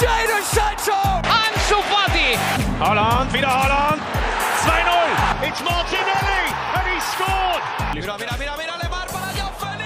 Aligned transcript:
Jadon 0.00 0.42
Sancho! 0.42 0.98
Ansu 1.22 1.76
Fati! 1.90 2.36
Holland, 2.80 3.32
wieder 3.32 3.48
Holland! 3.48 4.00
2-0! 4.64 5.48
It's 5.48 5.60
Martinelli 5.62 6.42
and 6.74 6.86
he 6.90 6.98
scored! 7.00 7.62
Mira, 7.94 8.16
mira, 8.18 8.36
mira, 8.38 8.56
mira, 8.56 8.74
Lemar 8.82 9.06
para 9.06 9.30
João 9.36 9.52
Félix! 9.60 9.84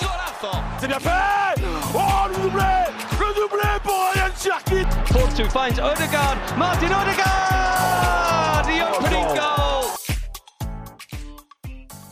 Golazo! 0.00 0.52
C'est 0.78 0.86
bien 0.88 1.00
fait 1.00 1.62
Oh, 1.94 2.28
le 2.28 2.34
doublé 2.42 2.74
Le 3.20 3.34
doublé 3.34 3.68
pour 3.82 4.12
Ryan 4.12 4.32
Cherki 4.40 4.84
Porto 5.12 5.44
finds 5.50 5.78
Odegaard. 5.80 6.36
Martin 6.56 6.86
Odegaard! 6.86 8.64
The 8.66 8.82
opening 8.98 9.26
goal! 9.34 9.84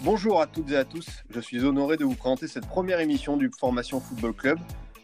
Bonjour 0.01 0.41
à 0.41 0.47
toutes 0.49 0.71
et 0.73 0.77
à 0.77 0.85
tous, 0.85 1.07
je 1.31 1.41
suis 1.41 1.65
honoré 1.65 1.97
de 1.97 2.05
vous 2.05 2.17
présenter 2.17 2.49
cette 2.49 2.67
première 2.67 2.99
émission 2.99 3.37
du 3.37 3.49
Formation 3.61 4.01
Football 4.01 4.33
Club. 4.35 4.59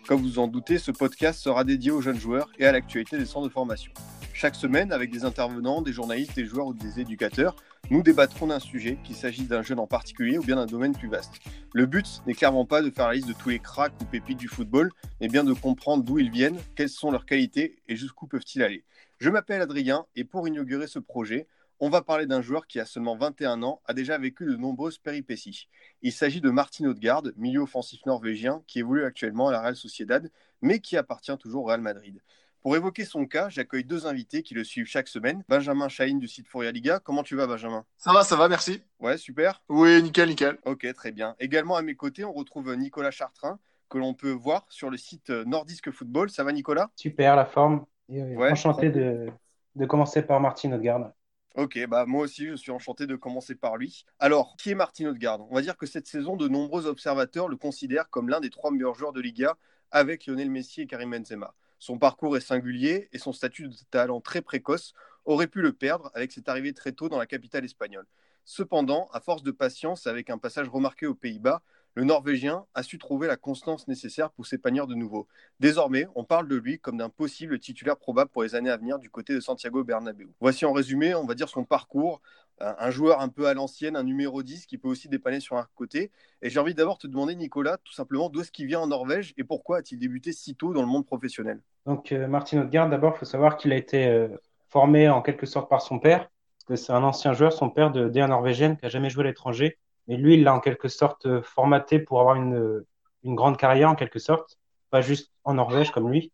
Comme 0.08 0.22
vous 0.22 0.38
en 0.38 0.48
doutez, 0.48 0.78
ce 0.78 0.90
podcast 0.90 1.38
sera 1.38 1.64
dédié 1.64 1.90
aux 1.90 2.00
jeunes 2.00 2.18
joueurs 2.18 2.50
et 2.58 2.64
à 2.64 2.72
l'actualité 2.72 3.18
des 3.18 3.26
centres 3.26 3.46
de 3.46 3.52
formation. 3.52 3.92
Chaque 4.32 4.54
semaine, 4.54 4.90
avec 4.90 5.10
des 5.10 5.26
intervenants, 5.26 5.82
des 5.82 5.92
journalistes, 5.92 6.34
des 6.34 6.46
joueurs 6.46 6.68
ou 6.68 6.72
des 6.72 6.98
éducateurs, 6.98 7.54
nous 7.90 8.02
débattrons 8.02 8.46
d'un 8.46 8.58
sujet, 8.58 8.96
qu'il 9.04 9.14
s'agisse 9.14 9.48
d'un 9.48 9.60
jeune 9.60 9.78
en 9.78 9.86
particulier 9.86 10.38
ou 10.38 10.42
bien 10.42 10.56
d'un 10.56 10.64
domaine 10.64 10.96
plus 10.96 11.10
vaste. 11.10 11.34
Le 11.74 11.84
but 11.84 12.22
n'est 12.26 12.32
clairement 12.32 12.64
pas 12.64 12.80
de 12.80 12.88
faire 12.88 13.08
la 13.08 13.16
liste 13.16 13.28
de 13.28 13.34
tous 13.34 13.50
les 13.50 13.58
cracks 13.58 13.92
ou 14.00 14.06
pépites 14.06 14.38
du 14.38 14.48
football, 14.48 14.90
mais 15.20 15.28
bien 15.28 15.44
de 15.44 15.52
comprendre 15.52 16.02
d'où 16.02 16.18
ils 16.18 16.30
viennent, 16.30 16.58
quelles 16.74 16.88
sont 16.88 17.10
leurs 17.10 17.26
qualités 17.26 17.76
et 17.86 17.94
jusqu'où 17.94 18.26
peuvent-ils 18.26 18.62
aller. 18.62 18.84
Je 19.18 19.28
m'appelle 19.28 19.60
Adrien 19.60 20.06
et 20.16 20.24
pour 20.24 20.48
inaugurer 20.48 20.86
ce 20.86 21.00
projet, 21.00 21.46
on 21.80 21.90
va 21.90 22.02
parler 22.02 22.26
d'un 22.26 22.42
joueur 22.42 22.66
qui 22.66 22.80
a 22.80 22.84
seulement 22.84 23.16
21 23.16 23.62
ans, 23.62 23.80
a 23.86 23.94
déjà 23.94 24.18
vécu 24.18 24.44
de 24.44 24.56
nombreuses 24.56 24.98
péripéties. 24.98 25.68
Il 26.02 26.12
s'agit 26.12 26.40
de 26.40 26.50
Martin 26.50 26.86
Odegaard, 26.86 27.22
milieu 27.36 27.60
offensif 27.60 28.04
norvégien 28.06 28.62
qui 28.66 28.80
évolue 28.80 29.04
actuellement 29.04 29.48
à 29.48 29.52
la 29.52 29.60
Real 29.60 29.76
Sociedad, 29.76 30.30
mais 30.62 30.80
qui 30.80 30.96
appartient 30.96 31.36
toujours 31.38 31.64
au 31.64 31.66
Real 31.66 31.80
Madrid. 31.80 32.20
Pour 32.60 32.74
évoquer 32.74 33.04
son 33.04 33.24
cas, 33.24 33.48
j'accueille 33.48 33.84
deux 33.84 34.06
invités 34.06 34.42
qui 34.42 34.54
le 34.54 34.64
suivent 34.64 34.86
chaque 34.86 35.06
semaine. 35.06 35.44
Benjamin 35.48 35.88
Chahine 35.88 36.18
du 36.18 36.26
site 36.26 36.48
Foria 36.48 36.72
Liga. 36.72 36.98
Comment 36.98 37.22
tu 37.22 37.36
vas, 37.36 37.46
Benjamin? 37.46 37.84
Ça 37.96 38.12
va, 38.12 38.24
ça 38.24 38.34
va, 38.34 38.48
merci. 38.48 38.82
Ouais, 38.98 39.16
super. 39.16 39.62
Oui, 39.68 40.02
nickel, 40.02 40.28
nickel. 40.28 40.58
Ok, 40.64 40.86
très 40.92 41.12
bien. 41.12 41.36
Également 41.38 41.76
à 41.76 41.82
mes 41.82 41.94
côtés, 41.94 42.24
on 42.24 42.32
retrouve 42.32 42.74
Nicolas 42.74 43.12
Chartrain, 43.12 43.60
que 43.88 43.98
l'on 43.98 44.12
peut 44.12 44.32
voir 44.32 44.66
sur 44.68 44.90
le 44.90 44.96
site 44.96 45.30
Nordisque 45.30 45.92
Football. 45.92 46.30
Ça 46.30 46.42
va, 46.42 46.52
Nicolas? 46.52 46.90
Super, 46.96 47.36
la 47.36 47.46
forme. 47.46 47.86
Et, 48.08 48.20
euh, 48.20 48.34
Ouais, 48.34 48.50
enchanté 48.50 48.90
de, 48.90 49.28
de 49.76 49.86
commencer 49.86 50.22
par 50.22 50.40
Martin 50.40 50.72
Odegaard. 50.72 51.12
Ok, 51.54 51.78
bah 51.88 52.06
moi 52.06 52.22
aussi 52.22 52.46
je 52.46 52.54
suis 52.54 52.70
enchanté 52.70 53.06
de 53.06 53.16
commencer 53.16 53.54
par 53.54 53.76
lui. 53.76 54.04
Alors, 54.18 54.54
qui 54.56 54.70
est 54.70 54.74
Martin 54.74 55.06
Odegaard? 55.06 55.40
On 55.50 55.54
va 55.54 55.62
dire 55.62 55.76
que 55.76 55.86
cette 55.86 56.06
saison, 56.06 56.36
de 56.36 56.46
nombreux 56.46 56.86
observateurs 56.86 57.48
le 57.48 57.56
considèrent 57.56 58.10
comme 58.10 58.28
l'un 58.28 58.40
des 58.40 58.50
trois 58.50 58.70
meilleurs 58.70 58.94
joueurs 58.94 59.12
de 59.12 59.20
Liga 59.20 59.56
avec 59.90 60.26
Lionel 60.26 60.50
Messi 60.50 60.82
et 60.82 60.86
Karim 60.86 61.10
Benzema. 61.10 61.54
Son 61.78 61.98
parcours 61.98 62.36
est 62.36 62.40
singulier 62.40 63.08
et 63.12 63.18
son 63.18 63.32
statut 63.32 63.68
de 63.68 63.74
talent 63.90 64.20
très 64.20 64.42
précoce 64.42 64.92
aurait 65.24 65.46
pu 65.46 65.60
le 65.60 65.72
perdre 65.72 66.10
avec 66.14 66.32
cette 66.32 66.48
arrivée 66.48 66.72
très 66.72 66.92
tôt 66.92 67.08
dans 67.08 67.18
la 67.18 67.26
capitale 67.26 67.64
espagnole. 67.64 68.06
Cependant, 68.44 69.08
à 69.12 69.20
force 69.20 69.42
de 69.42 69.50
patience 69.50 70.06
avec 70.06 70.30
un 70.30 70.38
passage 70.38 70.68
remarqué 70.68 71.06
aux 71.06 71.14
Pays-Bas, 71.14 71.62
le 71.98 72.04
Norvégien 72.04 72.64
a 72.74 72.84
su 72.84 72.96
trouver 72.96 73.26
la 73.26 73.36
constance 73.36 73.88
nécessaire 73.88 74.30
pour 74.30 74.46
s'épanouir 74.46 74.86
de 74.86 74.94
nouveau. 74.94 75.26
Désormais, 75.58 76.06
on 76.14 76.22
parle 76.22 76.46
de 76.46 76.54
lui 76.54 76.78
comme 76.78 76.96
d'un 76.96 77.08
possible 77.08 77.58
titulaire 77.58 77.96
probable 77.96 78.30
pour 78.30 78.44
les 78.44 78.54
années 78.54 78.70
à 78.70 78.76
venir 78.76 79.00
du 79.00 79.10
côté 79.10 79.34
de 79.34 79.40
Santiago 79.40 79.82
Bernabéu. 79.82 80.28
Voici 80.40 80.64
en 80.64 80.72
résumé, 80.72 81.16
on 81.16 81.26
va 81.26 81.34
dire 81.34 81.48
son 81.48 81.64
parcours. 81.64 82.22
Un 82.60 82.90
joueur 82.90 83.20
un 83.20 83.28
peu 83.28 83.48
à 83.48 83.54
l'ancienne, 83.54 83.96
un 83.96 84.04
numéro 84.04 84.44
10 84.44 84.66
qui 84.66 84.78
peut 84.78 84.86
aussi 84.86 85.08
dépanner 85.08 85.40
sur 85.40 85.56
un 85.56 85.66
côté. 85.74 86.12
Et 86.40 86.50
j'ai 86.50 86.60
envie 86.60 86.72
d'abord 86.72 86.98
te 86.98 87.08
demander, 87.08 87.34
Nicolas, 87.34 87.78
tout 87.78 87.92
simplement, 87.92 88.28
d'où 88.28 88.42
est-ce 88.42 88.52
qu'il 88.52 88.66
vient 88.66 88.78
en 88.78 88.86
Norvège 88.86 89.34
et 89.36 89.42
pourquoi 89.42 89.78
a-t-il 89.78 89.98
débuté 89.98 90.30
si 90.30 90.54
tôt 90.54 90.72
dans 90.72 90.82
le 90.82 90.88
monde 90.88 91.04
professionnel? 91.04 91.60
Donc, 91.84 92.12
euh, 92.12 92.28
Martin 92.28 92.60
Odegaard, 92.60 92.90
d'abord, 92.90 93.14
il 93.16 93.18
faut 93.18 93.24
savoir 93.24 93.56
qu'il 93.56 93.72
a 93.72 93.76
été 93.76 94.06
euh, 94.06 94.28
formé 94.68 95.08
en 95.08 95.20
quelque 95.20 95.46
sorte 95.46 95.68
par 95.68 95.82
son 95.82 95.98
père, 95.98 96.30
c'est 96.76 96.92
un 96.92 97.02
ancien 97.02 97.32
joueur, 97.32 97.52
son 97.52 97.70
père 97.70 97.90
de 97.90 98.08
D1 98.08 98.28
norvégienne, 98.28 98.76
qui 98.76 98.86
a 98.86 98.88
jamais 98.88 99.10
joué 99.10 99.24
à 99.24 99.26
l'étranger. 99.26 99.78
Mais 100.08 100.16
lui, 100.16 100.34
il 100.34 100.44
l'a 100.44 100.54
en 100.54 100.60
quelque 100.60 100.88
sorte 100.88 101.26
euh, 101.26 101.42
formaté 101.42 101.98
pour 101.98 102.20
avoir 102.20 102.36
une, 102.36 102.84
une 103.24 103.34
grande 103.34 103.56
carrière, 103.56 103.90
en 103.90 103.94
quelque 103.94 104.18
sorte, 104.18 104.58
pas 104.90 105.00
juste 105.00 105.32
en 105.44 105.54
Norvège 105.54 105.90
comme 105.90 106.10
lui. 106.10 106.32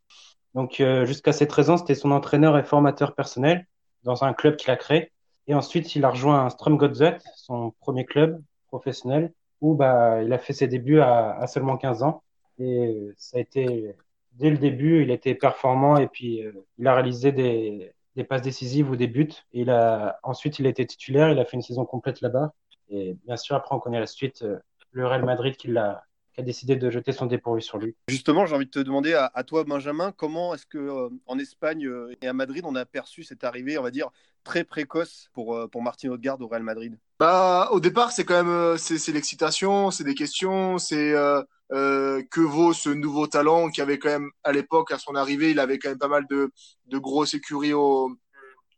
Donc, 0.54 0.80
euh, 0.80 1.04
jusqu'à 1.04 1.32
ses 1.32 1.48
13 1.48 1.70
ans, 1.70 1.76
c'était 1.76 1.94
son 1.94 2.12
entraîneur 2.12 2.56
et 2.56 2.62
formateur 2.64 3.14
personnel 3.14 3.66
dans 4.04 4.24
un 4.24 4.32
club 4.32 4.56
qu'il 4.56 4.70
a 4.70 4.76
créé. 4.76 5.10
Et 5.46 5.54
ensuite, 5.54 5.94
il 5.96 6.04
a 6.04 6.10
rejoint 6.10 6.48
Strømgodset, 6.50 7.18
son 7.36 7.72
premier 7.80 8.04
club 8.04 8.40
professionnel, 8.68 9.32
où 9.60 9.74
bah, 9.74 10.22
il 10.22 10.32
a 10.32 10.38
fait 10.38 10.52
ses 10.52 10.68
débuts 10.68 11.00
à, 11.00 11.32
à 11.36 11.46
seulement 11.46 11.76
15 11.76 12.02
ans. 12.02 12.22
Et 12.58 12.86
euh, 12.86 13.12
ça 13.16 13.38
a 13.38 13.40
été, 13.40 13.94
dès 14.32 14.50
le 14.50 14.58
début, 14.58 15.02
il 15.02 15.10
était 15.10 15.34
performant 15.34 15.96
et 15.96 16.06
puis 16.06 16.44
euh, 16.44 16.52
il 16.78 16.86
a 16.86 16.94
réalisé 16.94 17.32
des, 17.32 17.92
des 18.16 18.24
passes 18.24 18.42
décisives 18.42 18.90
ou 18.90 18.96
des 18.96 19.08
buts. 19.08 19.32
Et 19.52 19.62
il 19.62 19.70
a, 19.70 20.18
ensuite, 20.22 20.58
il 20.60 20.66
a 20.66 20.70
été 20.70 20.86
titulaire, 20.86 21.30
il 21.30 21.38
a 21.38 21.44
fait 21.44 21.56
une 21.56 21.62
saison 21.62 21.84
complète 21.84 22.20
là-bas. 22.20 22.52
Et 22.88 23.16
bien 23.26 23.36
sûr, 23.36 23.56
après, 23.56 23.74
on 23.74 23.80
connaît 23.80 24.00
la 24.00 24.06
suite, 24.06 24.42
euh, 24.42 24.58
le 24.92 25.06
Real 25.06 25.24
Madrid 25.24 25.56
qui 25.56 25.68
l'a, 25.68 26.04
qui 26.32 26.40
a 26.40 26.44
décidé 26.44 26.76
de 26.76 26.90
jeter 26.90 27.12
son 27.12 27.26
dépourvu 27.26 27.62
sur 27.62 27.78
lui. 27.78 27.94
Justement, 28.08 28.46
j'ai 28.46 28.54
envie 28.54 28.66
de 28.66 28.70
te 28.70 28.78
demander 28.80 29.14
à, 29.14 29.30
à 29.34 29.44
toi, 29.44 29.64
Benjamin, 29.64 30.12
comment 30.12 30.54
est-ce 30.54 30.66
que 30.66 30.78
euh, 30.78 31.08
en 31.26 31.38
Espagne 31.38 31.86
euh, 31.86 32.14
et 32.20 32.28
à 32.28 32.32
Madrid, 32.32 32.64
on 32.66 32.74
a 32.74 32.84
perçu 32.84 33.22
cette 33.22 33.44
arrivée, 33.44 33.78
on 33.78 33.82
va 33.82 33.90
dire, 33.90 34.10
très 34.42 34.64
précoce 34.64 35.28
pour, 35.32 35.54
euh, 35.54 35.68
pour 35.68 35.82
Martin 35.82 36.10
Odegaard 36.10 36.40
au 36.40 36.48
Real 36.48 36.62
Madrid? 36.62 36.98
Bah, 37.18 37.68
au 37.70 37.80
départ, 37.80 38.12
c'est 38.12 38.24
quand 38.24 38.34
même 38.34 38.48
euh, 38.48 38.76
c'est 38.76 38.98
c'est 38.98 39.12
l'excitation, 39.12 39.90
c'est 39.90 40.04
des 40.04 40.14
questions, 40.16 40.78
c'est 40.78 41.12
euh, 41.12 41.42
euh, 41.72 42.22
que 42.30 42.40
vaut 42.40 42.72
ce 42.72 42.90
nouveau 42.90 43.28
talent 43.28 43.70
qui 43.70 43.80
avait 43.80 43.98
quand 43.98 44.10
même 44.10 44.30
à 44.42 44.52
l'époque 44.52 44.90
à 44.90 44.98
son 44.98 45.14
arrivée, 45.14 45.52
il 45.52 45.60
avait 45.60 45.78
quand 45.78 45.90
même 45.90 45.98
pas 45.98 46.08
mal 46.08 46.26
de 46.28 46.50
de 46.86 46.98
grosses 46.98 47.34
écuries 47.34 47.72
au, 47.72 48.10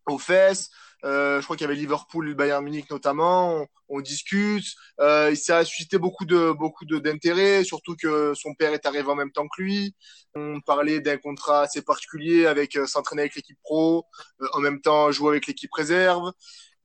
aux 0.07 0.19
fesses. 0.19 0.71
Euh, 1.07 1.41
je 1.41 1.45
crois 1.45 1.57
qu'il 1.57 1.65
y 1.65 1.71
avait 1.71 1.79
Liverpool, 1.79 2.35
Bayern 2.35 2.63
Munich 2.65 2.91
notamment. 2.91 3.55
On, 3.63 3.67
on 3.89 4.01
discute. 4.01 4.65
Euh, 5.01 5.35
ça 5.35 5.59
a 5.59 5.65
suscité 5.65 5.99
beaucoup 5.99 6.25
de 6.25 6.53
beaucoup 6.53 6.85
d'intérêt, 6.85 7.65
surtout 7.65 7.97
que 7.97 8.35
son 8.35 8.55
père 8.55 8.73
est 8.73 8.87
arrivé 8.87 9.09
en 9.09 9.15
même 9.15 9.33
temps 9.33 9.47
que 9.49 9.63
lui. 9.63 9.95
On 10.35 10.61
parlait 10.61 11.01
d'un 11.01 11.17
contrat 11.19 11.63
assez 11.63 11.83
particulier 11.83 12.47
avec 12.47 12.77
euh, 12.77 12.87
s'entraîner 12.87 13.23
avec 13.23 13.37
l'équipe 13.37 13.59
pro, 13.63 14.05
euh, 14.43 14.47
en 14.53 14.61
même 14.61 14.81
temps 14.81 15.11
jouer 15.13 15.31
avec 15.31 15.47
l'équipe 15.47 15.73
réserve. 15.73 16.33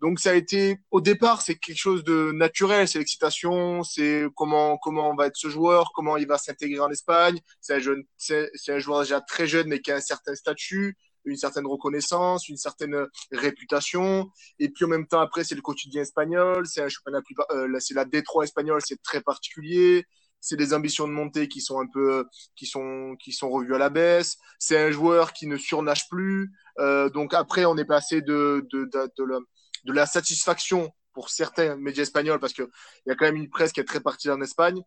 Donc 0.02 0.20
ça 0.20 0.32
a 0.32 0.34
été 0.34 0.80
au 0.90 1.00
départ 1.00 1.42
c'est 1.44 1.56
quelque 1.56 1.78
chose 1.78 2.04
de 2.04 2.32
naturel, 2.32 2.88
c'est 2.88 2.98
l'excitation, 2.98 3.84
c'est 3.84 4.26
comment 4.36 4.78
comment 4.78 5.16
va 5.16 5.28
être 5.28 5.38
ce 5.38 5.48
joueur, 5.48 5.92
comment 5.94 6.18
il 6.18 6.28
va 6.28 6.38
s'intégrer 6.40 6.80
en 6.80 6.90
Espagne. 6.90 7.40
C'est 7.62 7.76
un 7.76 7.80
jeune, 7.80 8.04
c'est 8.18 8.50
un 8.70 8.80
joueur 8.80 9.02
déjà 9.02 9.22
très 9.22 9.46
jeune 9.48 9.68
mais 9.68 9.80
qui 9.80 9.92
a 9.92 9.98
un 9.98 10.02
certain 10.02 10.34
statut, 10.36 10.98
une 11.26 11.38
certaine 11.38 11.68
reconnaissance, 11.68 12.50
une 12.50 12.58
certaine 12.58 13.08
réputation. 13.32 14.30
Et 14.60 14.70
puis 14.70 14.86
en 14.86 14.90
même 14.90 15.08
temps 15.08 15.22
après 15.22 15.44
c'est 15.44 15.56
le 15.56 15.62
quotidien 15.62 16.02
espagnol, 16.02 16.66
c'est 16.68 16.82
un 16.82 16.90
championnat 16.90 17.22
euh, 17.52 17.80
c'est 17.80 17.94
la 17.94 18.06
D3 18.06 18.44
espagnole, 18.44 18.82
c'est 18.84 19.02
très 19.02 19.22
particulier. 19.22 20.06
C'est 20.44 20.58
des 20.58 20.74
ambitions 20.74 21.08
de 21.08 21.14
montée 21.14 21.48
qui 21.48 21.62
sont 21.62 21.80
un 21.80 21.86
peu, 21.86 22.26
qui 22.56 22.66
sont, 22.66 23.16
qui 23.24 23.32
sont 23.32 23.50
revues 23.52 23.76
à 23.76 23.78
la 23.78 23.92
baisse. 23.92 24.38
C'est 24.58 24.78
un 24.78 24.90
joueur 24.90 25.34
qui 25.34 25.46
ne 25.46 25.56
surnage 25.56 26.10
plus. 26.10 26.52
Euh, 26.80 27.10
donc 27.12 27.36
après, 27.36 27.66
on 27.66 27.78
est 27.78 27.86
passé 27.86 28.22
de, 28.22 28.68
de, 28.72 28.86
de, 28.86 29.12
de, 29.18 29.24
la, 29.24 29.38
de 29.86 29.94
la 29.94 30.08
satisfaction 30.08 30.92
pour 31.14 31.30
certains 31.30 31.76
médias 31.76 32.04
espagnols, 32.04 32.40
parce 32.40 32.54
que 32.54 32.64
il 33.06 33.10
y 33.10 33.12
a 33.12 33.16
quand 33.16 33.26
même 33.26 33.36
une 33.36 33.50
presse 33.50 33.72
qui 33.72 33.80
est 33.82 33.86
très 33.86 34.00
partisane 34.00 34.40
en 34.40 34.44
Espagne, 34.44 34.82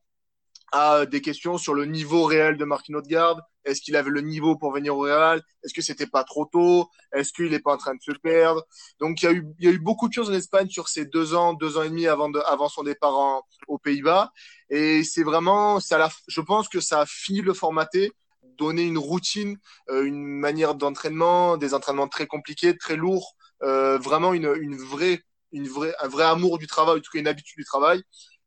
à 0.73 1.07
des 1.07 1.21
questions 1.21 1.59
sur 1.59 1.75
le 1.75 1.85
niveau 1.85 2.25
réel 2.25 2.57
de 2.57 2.65
Martin 2.65 2.95
Odegaard. 2.95 3.41
Est-ce 3.65 3.81
qu'il 3.81 3.97
avait 3.97 4.11
le 4.11 4.21
niveau 4.21 4.57
pour 4.57 4.73
venir 4.73 4.97
au 4.97 5.01
Real? 5.01 5.43
Est-ce 5.63 5.73
que 5.73 5.83
c'était 5.83 6.07
pas 6.07 6.25
trop 6.25 6.45
tôt? 6.47 6.89
Est-ce 7.13 7.33
qu'il 7.33 7.51
n'est 7.51 7.61
pas 7.61 7.73
en 7.75 7.77
train 7.79 7.95
de 7.95 8.01
se 8.03 8.13
perdre? 8.13 8.63
Donc 9.01 9.23
il 9.23 9.25
y 9.27 9.29
a 9.29 9.33
eu 9.33 9.47
il 9.59 9.65
y 9.65 9.69
a 9.69 9.73
eu 9.73 9.79
beaucoup 9.79 10.09
de 10.09 10.13
choses 10.13 10.31
en 10.31 10.35
Espagne 10.35 10.69
sur 10.69 10.89
ces 10.89 11.07
deux 11.07 11.35
ans, 11.35 11.55
deux 11.55 11.79
ans 11.79 11.83
et 11.83 11.89
demi 11.89 12.07
avant 12.07 12.29
de, 12.29 12.41
avant 12.41 12.69
son 12.69 12.83
départ 12.83 13.17
en, 13.17 13.43
aux 13.69 13.79
Pays-Bas. 13.79 14.33
Et 14.71 15.05
c'est 15.05 15.23
vraiment 15.23 15.81
ça. 15.81 15.99
l'a- 15.99 16.11
Je 16.29 16.41
pense 16.41 16.69
que 16.69 16.81
ça 16.81 17.01
a 17.01 17.07
fini 17.07 17.41
de 17.41 17.47
le 17.47 17.55
formater, 17.55 18.13
donner 18.59 18.83
une 18.83 18.99
routine, 18.99 19.57
euh, 19.91 20.05
une 20.05 20.25
manière 20.25 20.75
d'entraînement, 20.75 21.57
des 21.57 21.75
entraînements 21.75 22.09
très 22.09 22.27
compliqués, 22.27 22.77
très 22.77 22.97
lourds, 22.97 23.35
euh, 23.63 23.99
vraiment 23.99 24.33
une, 24.35 24.53
une 24.61 24.77
vraie 24.77 25.23
une 25.53 25.69
vraie 25.69 25.95
un 26.01 26.09
vrai 26.09 26.25
amour 26.25 26.59
du 26.59 26.67
travail, 26.67 26.99
en 26.99 27.01
tout 27.01 27.11
cas 27.13 27.21
une 27.21 27.29
habitude 27.29 27.57
du 27.59 27.65
travail. 27.65 28.03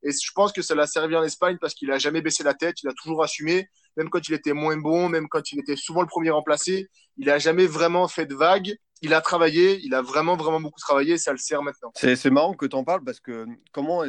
Et 0.08 0.12
je 0.12 0.32
pense 0.34 0.54
que 0.54 0.62
ça 0.62 0.74
l'a 0.74 0.88
servi 0.88 1.18
en 1.18 1.24
Espagne 1.24 1.58
parce 1.60 1.74
qu'il 1.74 1.92
a 1.92 1.98
jamais 1.98 2.22
baissé 2.22 2.42
la 2.42 2.54
tête, 2.54 2.82
il 2.82 2.88
a 2.88 2.94
toujours 2.94 3.24
assumé, 3.24 3.68
même 3.98 4.10
quand 4.10 4.26
il 4.30 4.34
était 4.34 4.54
moins 4.54 4.78
bon, 4.78 5.10
même 5.10 5.28
quand 5.28 5.52
il 5.52 5.60
était 5.60 5.76
souvent 5.76 6.02
le 6.02 6.08
premier 6.08 6.30
remplacé, 6.30 6.88
il 7.18 7.30
a 7.30 7.40
jamais 7.40 7.68
vraiment 7.68 8.08
fait 8.08 8.26
de 8.26 8.34
vagues. 8.34 8.78
Il 9.02 9.14
a 9.14 9.22
travaillé, 9.22 9.80
il 9.84 9.94
a 9.94 10.02
vraiment 10.02 10.38
vraiment 10.38 10.62
beaucoup 10.62 10.80
travaillé, 10.80 11.16
et 11.16 11.18
ça 11.18 11.32
le 11.32 11.38
sert 11.38 11.62
maintenant. 11.62 11.92
C'est 11.94 12.30
marrant 12.32 12.54
que 12.54 12.66
tu 12.66 12.76
en 12.76 12.84
parles 12.84 13.04
parce 13.04 13.20
que 13.20 13.46
comment, 13.72 14.04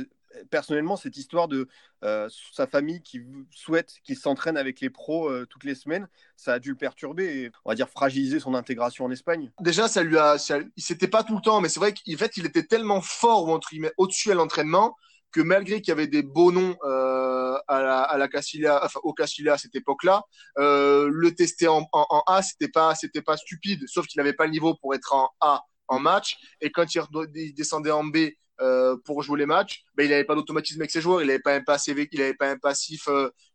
personnellement, 0.50 0.97
cette 0.97 1.17
histoire 1.17 1.49
de 1.49 1.69
euh, 2.05 2.29
sa 2.53 2.67
famille 2.67 3.03
qui 3.03 3.21
souhaite 3.50 3.97
qu'il 4.05 4.17
s'entraîne 4.17 4.56
avec 4.56 4.81
les 4.81 4.89
pros 4.89 5.29
euh, 5.29 5.47
toutes 5.50 5.65
les 5.65 5.75
semaines, 5.75 6.09
ça 6.37 6.55
a 6.55 6.59
dû 6.59 6.71
le 6.71 6.77
perturber 6.77 7.25
et, 7.25 7.50
on 7.65 7.71
va 7.71 7.75
dire, 7.75 7.89
fragiliser 7.89 8.41
son 8.41 8.55
intégration 8.55 9.05
en 9.05 9.11
Espagne. 9.11 9.50
Déjà, 9.61 9.89
ça 9.89 10.03
lui 10.03 10.17
a, 10.17 10.39
ça, 10.39 10.61
il 10.77 10.83
s'était 10.83 11.09
pas 11.09 11.25
tout 11.25 11.35
le 11.35 11.43
temps, 11.43 11.61
mais 11.61 11.69
c'est 11.69 11.81
vrai 11.81 11.93
qu'en 11.93 12.17
fait, 12.17 12.37
il 12.37 12.47
était 12.47 12.62
tellement 12.62 13.00
fort 13.00 13.61
au-dessus 13.99 14.31
à 14.31 14.35
l'entraînement 14.35 14.97
que 15.33 15.41
malgré 15.41 15.81
qu'il 15.81 15.89
y 15.89 15.93
avait 15.93 16.07
des 16.07 16.23
beaux 16.23 16.53
noms 16.53 16.77
euh, 16.85 17.59
à 17.69 17.83
la, 17.83 18.01
à 18.01 18.17
la 18.17 18.29
Castilla, 18.29 18.81
enfin 18.85 19.01
au 19.03 19.13
Castilla 19.13 19.55
à 19.55 19.59
cette 19.59 19.75
époque-là, 19.75 20.23
euh, 20.59 21.09
le 21.13 21.35
tester 21.35 21.69
en, 21.69 21.87
en, 21.93 22.07
en 22.09 22.23
A, 22.27 22.43
c'était 22.43 22.69
pas, 22.69 22.95
c'était 22.95 23.23
pas 23.23 23.37
stupide, 23.37 23.83
sauf 23.87 24.07
qu'il 24.07 24.19
n'avait 24.21 24.33
pas 24.33 24.47
le 24.47 24.53
niveau 24.53 24.75
pour 24.81 24.95
être 24.95 25.15
en 25.15 25.29
A 25.41 25.63
en 25.89 25.99
match. 25.99 26.37
Et 26.61 26.71
quand 26.71 26.87
il 26.95 27.55
descendait 27.55 27.91
en 27.91 28.05
B 28.05 28.17
euh, 28.61 28.97
pour 29.05 29.23
jouer 29.23 29.39
les 29.39 29.47
matchs, 29.47 29.83
ben, 29.95 30.05
il 30.05 30.11
n'avait 30.11 30.25
pas 30.25 30.35
d'automatisme 30.35 30.81
avec 30.81 30.91
ses 30.91 31.01
joueurs, 31.01 31.23
il 31.23 31.27
n'avait 31.27 31.39
pas 31.39 31.55
un 31.55 31.63
passif, 31.63 31.97
il 32.13 32.23
avait 32.23 32.35
pas 32.35 32.51
un 32.51 32.57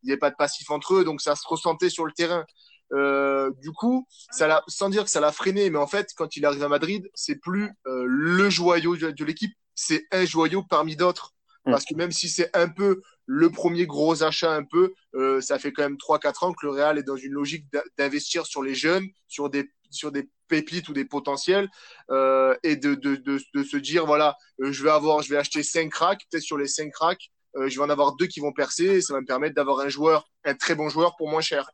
il 0.04 0.12
avait 0.12 0.18
pas 0.18 0.30
de 0.30 0.36
passif 0.36 0.70
entre 0.72 0.96
eux, 0.96 1.04
donc 1.04 1.22
ça 1.22 1.36
se 1.36 1.48
ressentait 1.48 1.90
sur 1.90 2.06
le 2.06 2.12
terrain. 2.12 2.46
Euh, 2.94 3.50
du 3.62 3.72
coup, 3.72 4.06
ça 4.32 4.64
sans 4.68 4.90
dire 4.90 5.04
que 5.04 5.10
ça 5.10 5.20
l'a 5.20 5.32
freiné, 5.32 5.70
mais 5.70 5.80
en 5.80 5.88
fait, 5.88 6.10
quand 6.16 6.36
il 6.36 6.46
arrive 6.46 6.64
à 6.64 6.68
Madrid, 6.68 7.10
c'est 7.16 7.38
plus 7.38 7.72
euh, 7.88 8.04
le 8.08 8.50
joyau 8.50 8.96
de 8.96 9.26
l'équipe, 9.26 9.54
c'est 9.74 10.06
un 10.12 10.26
joyau 10.26 10.64
parmi 10.64 10.96
d'autres. 10.96 11.34
Mm. 11.66 11.72
Parce 11.72 11.86
que 11.86 11.96
même 11.96 12.12
si 12.12 12.30
c'est 12.30 12.56
un 12.56 12.70
peu 12.70 13.02
le 13.26 13.50
premier 13.50 13.86
gros 13.86 14.24
achat, 14.24 14.52
un 14.54 14.64
peu, 14.64 14.94
euh, 15.16 15.40
ça 15.42 15.60
fait 15.60 15.72
quand 15.72 15.84
même 15.84 15.98
3-4 15.98 16.46
ans 16.46 16.54
que 16.54 16.66
le 16.66 16.72
Real 16.74 16.98
est 16.98 17.04
dans 17.04 17.16
une 17.16 17.34
logique 17.34 17.66
d'investir 17.98 18.46
sur 18.46 18.64
les 18.64 18.76
jeunes, 18.76 19.08
sur 19.28 19.50
des 19.50 19.70
sur 19.94 20.12
des 20.12 20.30
pépites 20.48 20.90
ou 20.90 20.94
des 20.94 21.06
potentiels 21.06 21.70
euh, 22.12 22.56
et 22.64 22.76
de, 22.76 22.96
de, 22.96 23.16
de, 23.16 23.40
de, 23.54 23.64
se 23.64 23.78
dire 23.78 24.06
voilà 24.06 24.36
euh, 24.62 24.72
je 24.72 24.84
vais 24.84 24.90
avoir 24.90 25.22
je 25.22 25.30
vais 25.30 25.38
acheter 25.38 25.64
5 25.64 25.90
cracks 25.90 26.22
peut-être 26.30 26.44
sur 26.44 26.58
les 26.58 26.68
5 26.68 26.92
cracks 26.92 27.32
euh, 27.56 27.70
je 27.70 27.78
vais 27.78 27.86
en 27.86 27.90
avoir 27.90 28.16
deux 28.16 28.28
qui 28.28 28.40
vont 28.40 28.52
percer 28.52 28.86
et 28.86 29.02
ça 29.02 29.14
va 29.14 29.22
me 29.22 29.26
permettre 29.26 29.56
d'avoir 29.56 29.80
un 29.80 29.90
joueur 29.90 30.30
un 30.44 30.56
très 30.56 30.76
bon 30.76 30.90
joueur 30.90 31.16
pour 31.16 31.30
moins 31.30 31.42
cher 31.42 31.70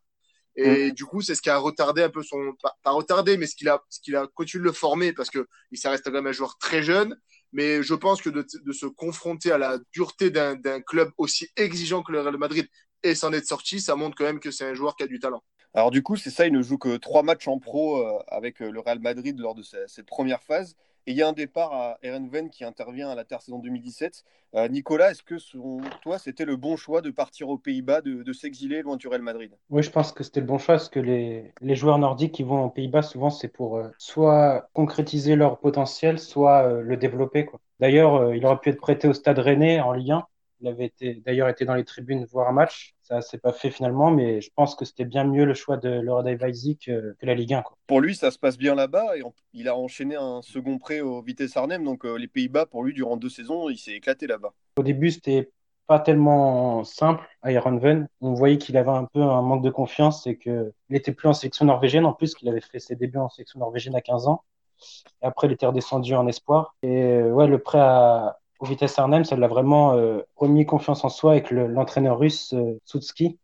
et 0.56 0.92
du 0.92 1.06
coup 1.06 1.22
c'est 1.22 1.36
ce 1.36 1.42
qui 1.42 1.50
a 1.50 1.58
retardé 1.58 2.04
un 2.04 2.10
peu 2.10 2.22
son 2.22 2.54
pas, 2.62 2.76
pas 2.84 2.92
retardé 2.92 3.38
mais 3.38 3.48
ce 3.48 3.56
qu'il 3.56 3.70
a 3.70 3.82
ce 3.90 4.02
qu'il 4.02 4.16
a 4.16 4.28
continué 4.34 4.64
de 4.64 4.68
le 4.68 4.74
former 4.74 5.14
parce 5.14 5.30
que 5.30 5.48
il 5.72 5.78
ça 5.78 5.90
reste 5.90 6.04
quand 6.04 6.12
même 6.12 6.28
un 6.28 6.34
joueur 6.34 6.58
très 6.58 6.84
jeune 6.84 7.16
mais 7.52 7.84
je 7.84 7.94
pense 7.94 8.22
que 8.22 8.30
de, 8.30 8.72
se 8.72 8.86
confronter 8.86 9.52
à 9.52 9.58
la 9.58 9.80
dureté 9.92 10.30
d'un 10.30 10.82
club 10.82 11.12
aussi 11.18 11.48
exigeant 11.56 12.04
que 12.04 12.12
le 12.12 12.22
Real 12.22 12.38
Madrid 12.38 12.68
et 13.04 13.16
s'en 13.16 13.32
être 13.34 13.48
sorti, 13.48 13.80
ça 13.80 13.96
montre 13.96 14.16
quand 14.18 14.26
même 14.26 14.40
que 14.40 14.52
c'est 14.52 14.66
un 14.66 14.74
joueur 14.74 14.96
qui 14.96 15.04
a 15.04 15.08
du 15.08 15.20
talent. 15.20 15.44
Alors 15.74 15.92
du 15.92 16.02
coup, 16.02 16.16
c'est 16.16 16.32
ça, 16.32 16.48
il 16.48 16.54
ne 16.54 16.62
joue 16.62 16.78
que 16.78 16.98
trois 16.98 17.24
matchs 17.24 17.48
en 17.48 17.60
pro 17.60 17.98
euh, 17.98 18.20
avec 18.28 18.60
le 18.60 18.80
Real 18.80 19.00
Madrid 19.00 19.40
lors 19.40 19.56
de 19.56 19.64
cette 19.64 20.06
première 20.06 20.44
phase. 20.44 20.76
Et 21.08 21.12
il 21.12 21.18
y 21.18 21.22
a 21.22 21.28
un 21.28 21.34
départ 21.34 21.74
à 21.74 21.98
Erenven 22.04 22.50
qui 22.50 22.64
intervient 22.64 23.10
à 23.10 23.16
l'intersaison 23.16 23.60
2017. 23.60 24.24
Euh, 24.56 24.68
Nicolas, 24.68 25.12
est-ce 25.12 25.24
que 25.24 25.38
selon 25.38 25.82
toi, 26.02 26.18
c'était 26.18 26.46
le 26.46 26.56
bon 26.56 26.76
choix 26.76 27.02
de 27.02 27.12
partir 27.12 27.50
aux 27.50 27.58
Pays-Bas, 27.58 28.02
de, 28.02 28.34
s'exiler 28.34 28.82
loin 28.82 28.98
du 28.98 29.08
Real 29.08 29.22
Madrid? 29.22 29.52
Oui, 29.70 29.84
je 29.84 29.92
pense 29.92 30.12
que 30.12 30.24
c'était 30.24 30.40
le 30.40 30.46
bon 30.46 30.58
choix 30.58 30.76
parce 30.76 30.90
que 30.90 31.00
les, 31.00 31.54
joueurs 31.76 31.98
nordiques 31.98 32.34
qui 32.34 32.44
vont 32.44 32.64
aux 32.66 32.70
Pays-Bas, 32.70 33.02
souvent, 33.02 33.30
c'est 33.30 33.48
pour 33.48 33.78
euh, 33.78 33.90
soit 33.98 34.70
concrétiser 34.74 35.36
leur 35.36 35.60
potentiel, 35.60 36.20
soit 36.20 36.64
euh, 36.64 36.82
le 36.82 36.98
développer. 36.98 37.48
D'ailleurs, 37.80 38.34
il 38.34 38.46
aurait 38.46 38.60
pu 38.60 38.70
être 38.70 38.82
prêté 38.82 39.08
au 39.08 39.14
Stade 39.14 39.40
Rennais 39.40 39.80
en 39.80 39.94
Ligue 39.94 40.12
1. 40.12 40.26
Il 40.62 40.68
avait 40.68 40.92
d'ailleurs 41.26 41.48
été 41.48 41.64
dans 41.64 41.76
les 41.76 41.86
tribunes 41.86 42.26
voir 42.26 42.50
un 42.50 42.52
match. 42.52 42.96
Ça 43.10 43.22
s'est 43.22 43.40
pas 43.40 43.54
fait 43.54 43.72
finalement, 43.72 44.12
mais 44.12 44.40
je 44.40 44.52
pense 44.56 44.76
que 44.76 44.86
c'était 44.86 45.06
bien 45.06 45.24
mieux 45.24 45.44
le 45.44 45.56
choix 45.56 45.78
de 45.78 45.90
Laura 45.90 46.22
Weisig 46.22 46.78
que, 46.86 47.16
que, 47.20 47.26
la 47.26 47.34
Ligue 47.34 47.56
1. 47.56 47.64
Quoi. 47.64 47.76
Pour 47.88 48.02
lui, 48.02 48.14
ça 48.14 48.30
se 48.30 48.38
passe 48.38 48.58
bien 48.58 48.76
là-bas. 48.76 49.18
Et 49.18 49.24
il 49.54 49.68
a 49.68 49.76
enchaîné 49.76 50.16
un 50.16 50.42
second 50.44 50.78
prêt 50.78 51.02
au 51.02 51.22
Vitesse 51.24 51.58
Arnhem. 51.58 51.84
Donc 51.84 52.06
euh, 52.06 52.18
les 52.18 52.28
Pays-Bas, 52.28 52.68
pour 52.68 52.84
lui, 52.84 52.94
durant 52.94 53.18
deux 53.18 53.30
saisons, 53.30 53.68
il 53.70 53.78
s'est 53.78 53.94
éclaté 53.94 54.28
là-bas. 54.28 54.54
Au 54.78 54.84
début, 54.84 55.10
c'était 55.10 55.50
pas 55.88 56.00
tellement 56.00 56.84
simple 56.84 57.28
à 57.42 57.52
Ironven. 57.52 58.08
On 58.22 58.36
voyait 58.36 58.60
qu'il 58.60 58.78
avait 58.78 58.92
un 58.92 59.06
peu 59.06 59.24
un 59.24 59.42
manque 59.42 59.64
de 59.64 59.72
confiance 59.72 60.28
et 60.28 60.38
qu'il 60.38 60.72
était 60.92 61.12
plus 61.12 61.28
en 61.28 61.34
sélection 61.34 61.66
norvégienne. 61.66 62.06
En 62.06 62.14
plus, 62.14 62.36
qu'il 62.36 62.48
avait 62.48 62.62
fait 62.62 62.80
ses 62.80 62.96
débuts 62.96 63.18
en 63.18 63.30
sélection 63.30 63.60
norvégienne 63.60 63.96
à 63.96 64.02
15 64.02 64.28
ans. 64.28 64.44
Après, 65.24 65.48
il 65.48 65.54
était 65.54 65.66
redescendu 65.66 66.14
en 66.14 66.28
espoir. 66.28 66.76
Et 66.84 67.24
ouais, 67.24 67.48
le 67.48 67.58
prêt 67.58 67.80
à, 67.80 68.40
au 68.60 68.66
Vitesse 68.66 69.00
Arnhem, 69.00 69.24
ça 69.24 69.36
l'a 69.36 69.48
vraiment 69.48 69.94
euh, 69.94 70.20
remis 70.36 70.66
confiance 70.66 71.04
en 71.04 71.10
soi 71.10 71.32
avec 71.32 71.52
l'entraîneur 71.52 72.16
le, 72.16 72.20
russe 72.20 72.54
euh, 72.54 72.78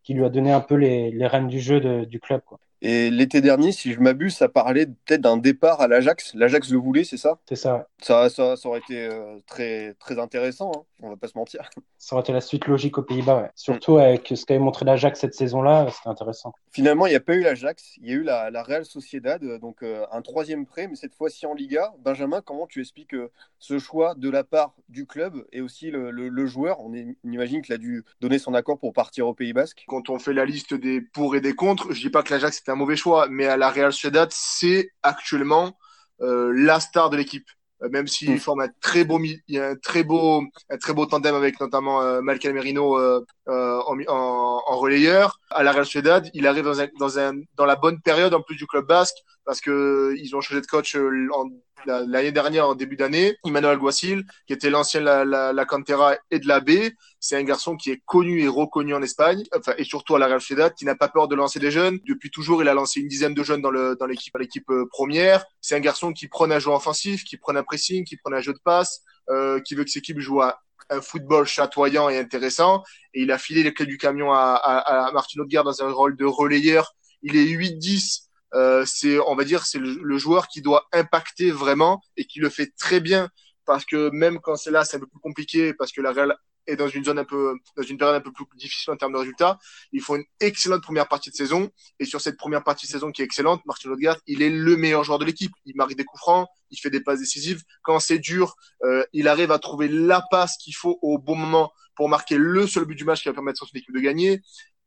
qui 0.03 0.13
lui 0.13 0.25
a 0.25 0.29
donné 0.29 0.51
un 0.51 0.61
peu 0.61 0.75
les, 0.75 1.11
les 1.11 1.27
rênes 1.27 1.47
du 1.47 1.59
jeu 1.59 2.05
du 2.05 2.19
club. 2.19 2.41
Et 2.81 3.09
l'été 3.09 3.41
dernier, 3.41 3.71
si 3.71 3.93
je 3.93 3.99
m'abuse, 3.99 4.35
ça 4.35 4.49
parlait 4.49 4.85
peut-être 4.85 5.21
d'un 5.21 5.37
départ 5.37 5.81
à 5.81 5.87
l'Ajax. 5.87 6.33
L'Ajax 6.35 6.71
le 6.71 6.77
voulait, 6.77 7.03
c'est 7.03 7.17
ça? 7.17 7.39
C'est 7.47 7.55
ça. 7.55 7.87
ça. 8.01 8.29
Ça, 8.29 8.55
ça 8.55 8.69
aurait 8.69 8.79
été 8.79 9.07
euh, 9.07 9.37
très, 9.47 9.93
très 9.95 10.19
intéressant, 10.19 10.71
hein. 10.75 10.81
on 11.01 11.09
va 11.09 11.15
pas 11.15 11.27
se 11.27 11.37
mentir. 11.37 11.69
Ça 11.97 12.15
aurait 12.15 12.21
été 12.21 12.33
la 12.33 12.41
suite 12.41 12.67
logique 12.67 12.99
aux 12.99 13.01
Pays-Bas, 13.01 13.41
ouais. 13.41 13.49
Surtout 13.55 13.97
avec 13.97 14.31
ce 14.35 14.45
qu'avait 14.45 14.59
montré 14.59 14.85
l'Ajax 14.85 15.19
cette 15.19 15.33
saison-là, 15.33 15.87
c'était 15.89 16.09
intéressant. 16.09 16.53
Finalement, 16.69 17.07
il 17.07 17.09
n'y 17.09 17.15
a 17.15 17.19
pas 17.19 17.33
eu 17.33 17.41
l'Ajax, 17.41 17.97
il 17.97 18.07
y 18.07 18.11
a 18.11 18.13
eu 18.13 18.21
la, 18.21 18.51
la 18.51 18.61
Real 18.61 18.85
Sociedad, 18.85 19.43
donc 19.59 19.81
euh, 19.81 20.05
un 20.11 20.21
troisième 20.21 20.67
prêt, 20.67 20.87
mais 20.87 20.95
cette 20.95 21.15
fois-ci 21.15 21.47
en 21.47 21.55
Liga. 21.55 21.95
Benjamin, 22.03 22.41
comment 22.41 22.67
tu 22.67 22.81
expliques 22.81 23.15
euh, 23.15 23.31
ce 23.57 23.79
choix 23.79 24.13
de 24.13 24.29
la 24.29 24.43
part 24.43 24.75
du 24.87 25.07
club 25.07 25.47
et 25.51 25.61
aussi 25.61 25.89
le, 25.89 26.11
le, 26.11 26.29
le 26.29 26.45
joueur? 26.45 26.79
On, 26.79 26.93
est, 26.93 27.17
on, 27.23 27.31
imagine 27.31 27.63
qu'il 27.63 27.73
a 27.73 27.79
dû 27.79 28.03
donner 28.21 28.37
son 28.37 28.53
accord 28.53 28.77
pour 28.77 28.93
partir 28.93 29.27
au 29.27 29.33
Pays 29.33 29.53
Basque. 29.53 29.85
Quand 29.87 30.11
on 30.11 30.19
fait 30.19 30.33
la 30.33 30.45
liste 30.45 30.75
des 30.75 31.01
pour 31.01 31.35
et 31.35 31.41
des 31.41 31.55
contre, 31.55 31.91
je 31.91 32.01
dis 32.01 32.11
pas 32.11 32.21
que 32.21 32.31
l'Ajax 32.31 32.63
c'était 32.65 32.71
un 32.71 32.79
mauvais 32.79 32.95
choix, 32.95 33.27
mais 33.29 33.45
à 33.45 33.57
la 33.57 33.69
Real 33.69 33.93
Sociedad, 33.93 34.27
c'est 34.31 34.89
actuellement 35.03 35.77
euh, 36.21 36.51
la 36.55 36.79
star 36.79 37.11
de 37.11 37.17
l'équipe. 37.17 37.45
Euh, 37.83 37.89
même 37.89 38.07
s'il 38.07 38.31
mmh. 38.31 38.39
forme 38.39 38.61
un 38.61 38.69
très 38.81 39.03
beau, 39.03 39.19
il 39.21 39.39
y 39.47 39.59
a 39.59 39.67
un 39.67 39.75
très 39.75 40.03
beau, 40.03 40.43
un 40.71 40.77
très 40.77 40.93
beau 40.93 41.05
tandem 41.05 41.35
avec 41.35 41.59
notamment 41.59 42.01
euh, 42.01 42.21
Malcolm 42.21 42.55
Merino 42.55 42.97
euh, 42.97 43.23
en, 43.45 43.95
en, 44.07 44.61
en, 44.65 44.77
relayeur. 44.77 45.39
À 45.51 45.61
la 45.61 45.73
Real 45.73 45.85
Sociedad, 45.85 46.27
il 46.33 46.47
arrive 46.47 46.63
dans, 46.63 46.81
un, 46.81 46.87
dans, 46.97 47.19
un, 47.19 47.33
dans 47.55 47.65
la 47.65 47.75
bonne 47.75 48.01
période 48.01 48.33
en 48.33 48.41
plus 48.41 48.55
du 48.55 48.65
club 48.65 48.87
basque 48.87 49.17
parce 49.45 49.61
que 49.61 50.15
ils 50.17 50.35
ont 50.35 50.41
changé 50.41 50.59
de 50.59 50.65
coach 50.65 50.95
en, 50.95 51.49
l'année 51.85 52.31
dernière 52.31 52.67
en 52.67 52.75
début 52.75 52.95
d'année, 52.95 53.37
Emmanuel 53.45 53.73
Alguacil, 53.73 54.23
qui 54.47 54.53
était 54.53 54.69
l'ancien 54.69 55.01
la, 55.01 55.25
la, 55.25 55.53
la, 55.53 55.65
Cantera 55.65 56.15
et 56.31 56.39
de 56.39 56.47
la 56.47 56.59
B, 56.59 56.71
c'est 57.19 57.35
un 57.35 57.43
garçon 57.43 57.75
qui 57.75 57.91
est 57.91 58.01
connu 58.05 58.41
et 58.41 58.47
reconnu 58.47 58.93
en 58.93 59.01
Espagne, 59.01 59.43
enfin 59.55 59.73
et 59.77 59.83
surtout 59.83 60.15
à 60.15 60.19
la 60.19 60.27
Real 60.27 60.41
Sociedad, 60.41 60.73
qui 60.73 60.85
n'a 60.85 60.95
pas 60.95 61.07
peur 61.07 61.27
de 61.27 61.35
lancer 61.35 61.59
des 61.59 61.71
jeunes. 61.71 61.99
Depuis 62.07 62.29
toujours, 62.31 62.61
il 62.61 62.69
a 62.69 62.73
lancé 62.73 62.99
une 62.99 63.07
dizaine 63.07 63.33
de 63.33 63.43
jeunes 63.43 63.61
dans 63.61 63.71
le 63.71 63.95
dans 63.99 64.05
l'équipe 64.05 64.35
l'équipe 64.37 64.69
première. 64.91 65.45
C'est 65.61 65.75
un 65.75 65.79
garçon 65.79 66.13
qui 66.13 66.27
prend 66.27 66.49
un 66.49 66.59
jeu 66.59 66.69
offensif, 66.69 67.23
qui 67.23 67.37
prend 67.37 67.55
un 67.55 67.63
pressing, 67.63 68.05
qui 68.05 68.17
prend 68.17 68.31
un 68.33 68.41
jeu 68.41 68.53
de 68.53 68.59
passe, 68.63 69.01
euh, 69.29 69.59
qui 69.61 69.75
veut 69.75 69.83
que 69.83 69.89
ses 69.89 69.99
équipes 69.99 70.19
jouent 70.19 70.41
à 70.41 70.61
un 70.89 71.01
football 71.01 71.45
chatoyant 71.45 72.09
et 72.09 72.17
intéressant. 72.17 72.83
Et 73.13 73.23
il 73.23 73.31
a 73.31 73.37
filé 73.37 73.63
les 73.63 73.73
clés 73.73 73.85
du 73.85 73.97
camion 73.97 74.31
à, 74.31 74.53
à, 74.61 75.07
à 75.07 75.11
Martin 75.11 75.41
Odegaard 75.41 75.63
dans 75.63 75.83
un 75.83 75.91
rôle 75.91 76.15
de 76.15 76.25
relayeur. 76.25 76.93
Il 77.23 77.35
est 77.35 77.45
8-10 77.45 78.25
euh, 78.53 78.83
c'est, 78.85 79.19
on 79.19 79.35
va 79.35 79.43
dire, 79.43 79.65
c'est 79.65 79.79
le, 79.79 79.99
le, 80.01 80.17
joueur 80.17 80.47
qui 80.47 80.61
doit 80.61 80.87
impacter 80.93 81.51
vraiment 81.51 82.01
et 82.15 82.25
qui 82.25 82.39
le 82.39 82.49
fait 82.49 82.71
très 82.77 82.99
bien 82.99 83.29
parce 83.65 83.85
que 83.85 84.09
même 84.11 84.39
quand 84.39 84.55
c'est 84.55 84.71
là, 84.71 84.85
c'est 84.85 84.97
un 84.97 84.99
peu 84.99 85.07
plus 85.07 85.19
compliqué 85.19 85.73
parce 85.73 85.91
que 85.91 86.01
la 86.01 86.11
Real 86.11 86.37
est 86.67 86.75
dans 86.75 86.87
une 86.87 87.03
zone 87.03 87.19
un 87.19 87.25
peu, 87.25 87.55
dans 87.77 87.83
une 87.83 87.97
période 87.97 88.15
un 88.15 88.21
peu 88.21 88.31
plus 88.31 88.45
difficile 88.55 88.93
en 88.93 88.97
termes 88.97 89.13
de 89.13 89.17
résultats. 89.17 89.59
Il 89.91 90.01
faut 90.01 90.15
une 90.15 90.25
excellente 90.39 90.81
première 90.81 91.07
partie 91.07 91.29
de 91.29 91.35
saison 91.35 91.69
et 91.99 92.05
sur 92.05 92.21
cette 92.21 92.37
première 92.37 92.63
partie 92.63 92.85
de 92.85 92.91
saison 92.91 93.11
qui 93.11 93.21
est 93.21 93.25
excellente, 93.25 93.61
Martin 93.65 93.89
Odegaard, 93.89 94.17
il 94.27 94.41
est 94.41 94.49
le 94.49 94.77
meilleur 94.77 95.03
joueur 95.03 95.19
de 95.19 95.25
l'équipe. 95.25 95.51
Il 95.65 95.75
marque 95.75 95.95
des 95.95 96.05
coups 96.05 96.21
francs, 96.21 96.47
il 96.71 96.77
fait 96.77 96.89
des 96.89 97.01
passes 97.01 97.19
décisives. 97.19 97.61
Quand 97.83 97.99
c'est 97.99 98.19
dur, 98.19 98.55
euh, 98.83 99.03
il 99.13 99.27
arrive 99.27 99.51
à 99.51 99.59
trouver 99.59 99.87
la 99.87 100.23
passe 100.31 100.57
qu'il 100.57 100.75
faut 100.75 100.97
au 101.01 101.17
bon 101.17 101.35
moment 101.35 101.71
pour 101.95 102.09
marquer 102.09 102.37
le 102.37 102.67
seul 102.67 102.85
but 102.85 102.95
du 102.95 103.05
match 103.05 103.21
qui 103.21 103.29
va 103.29 103.33
permettre 103.33 103.63
à 103.63 103.67
son 103.67 103.77
équipe 103.77 103.93
de 103.93 103.99
gagner 103.99 104.41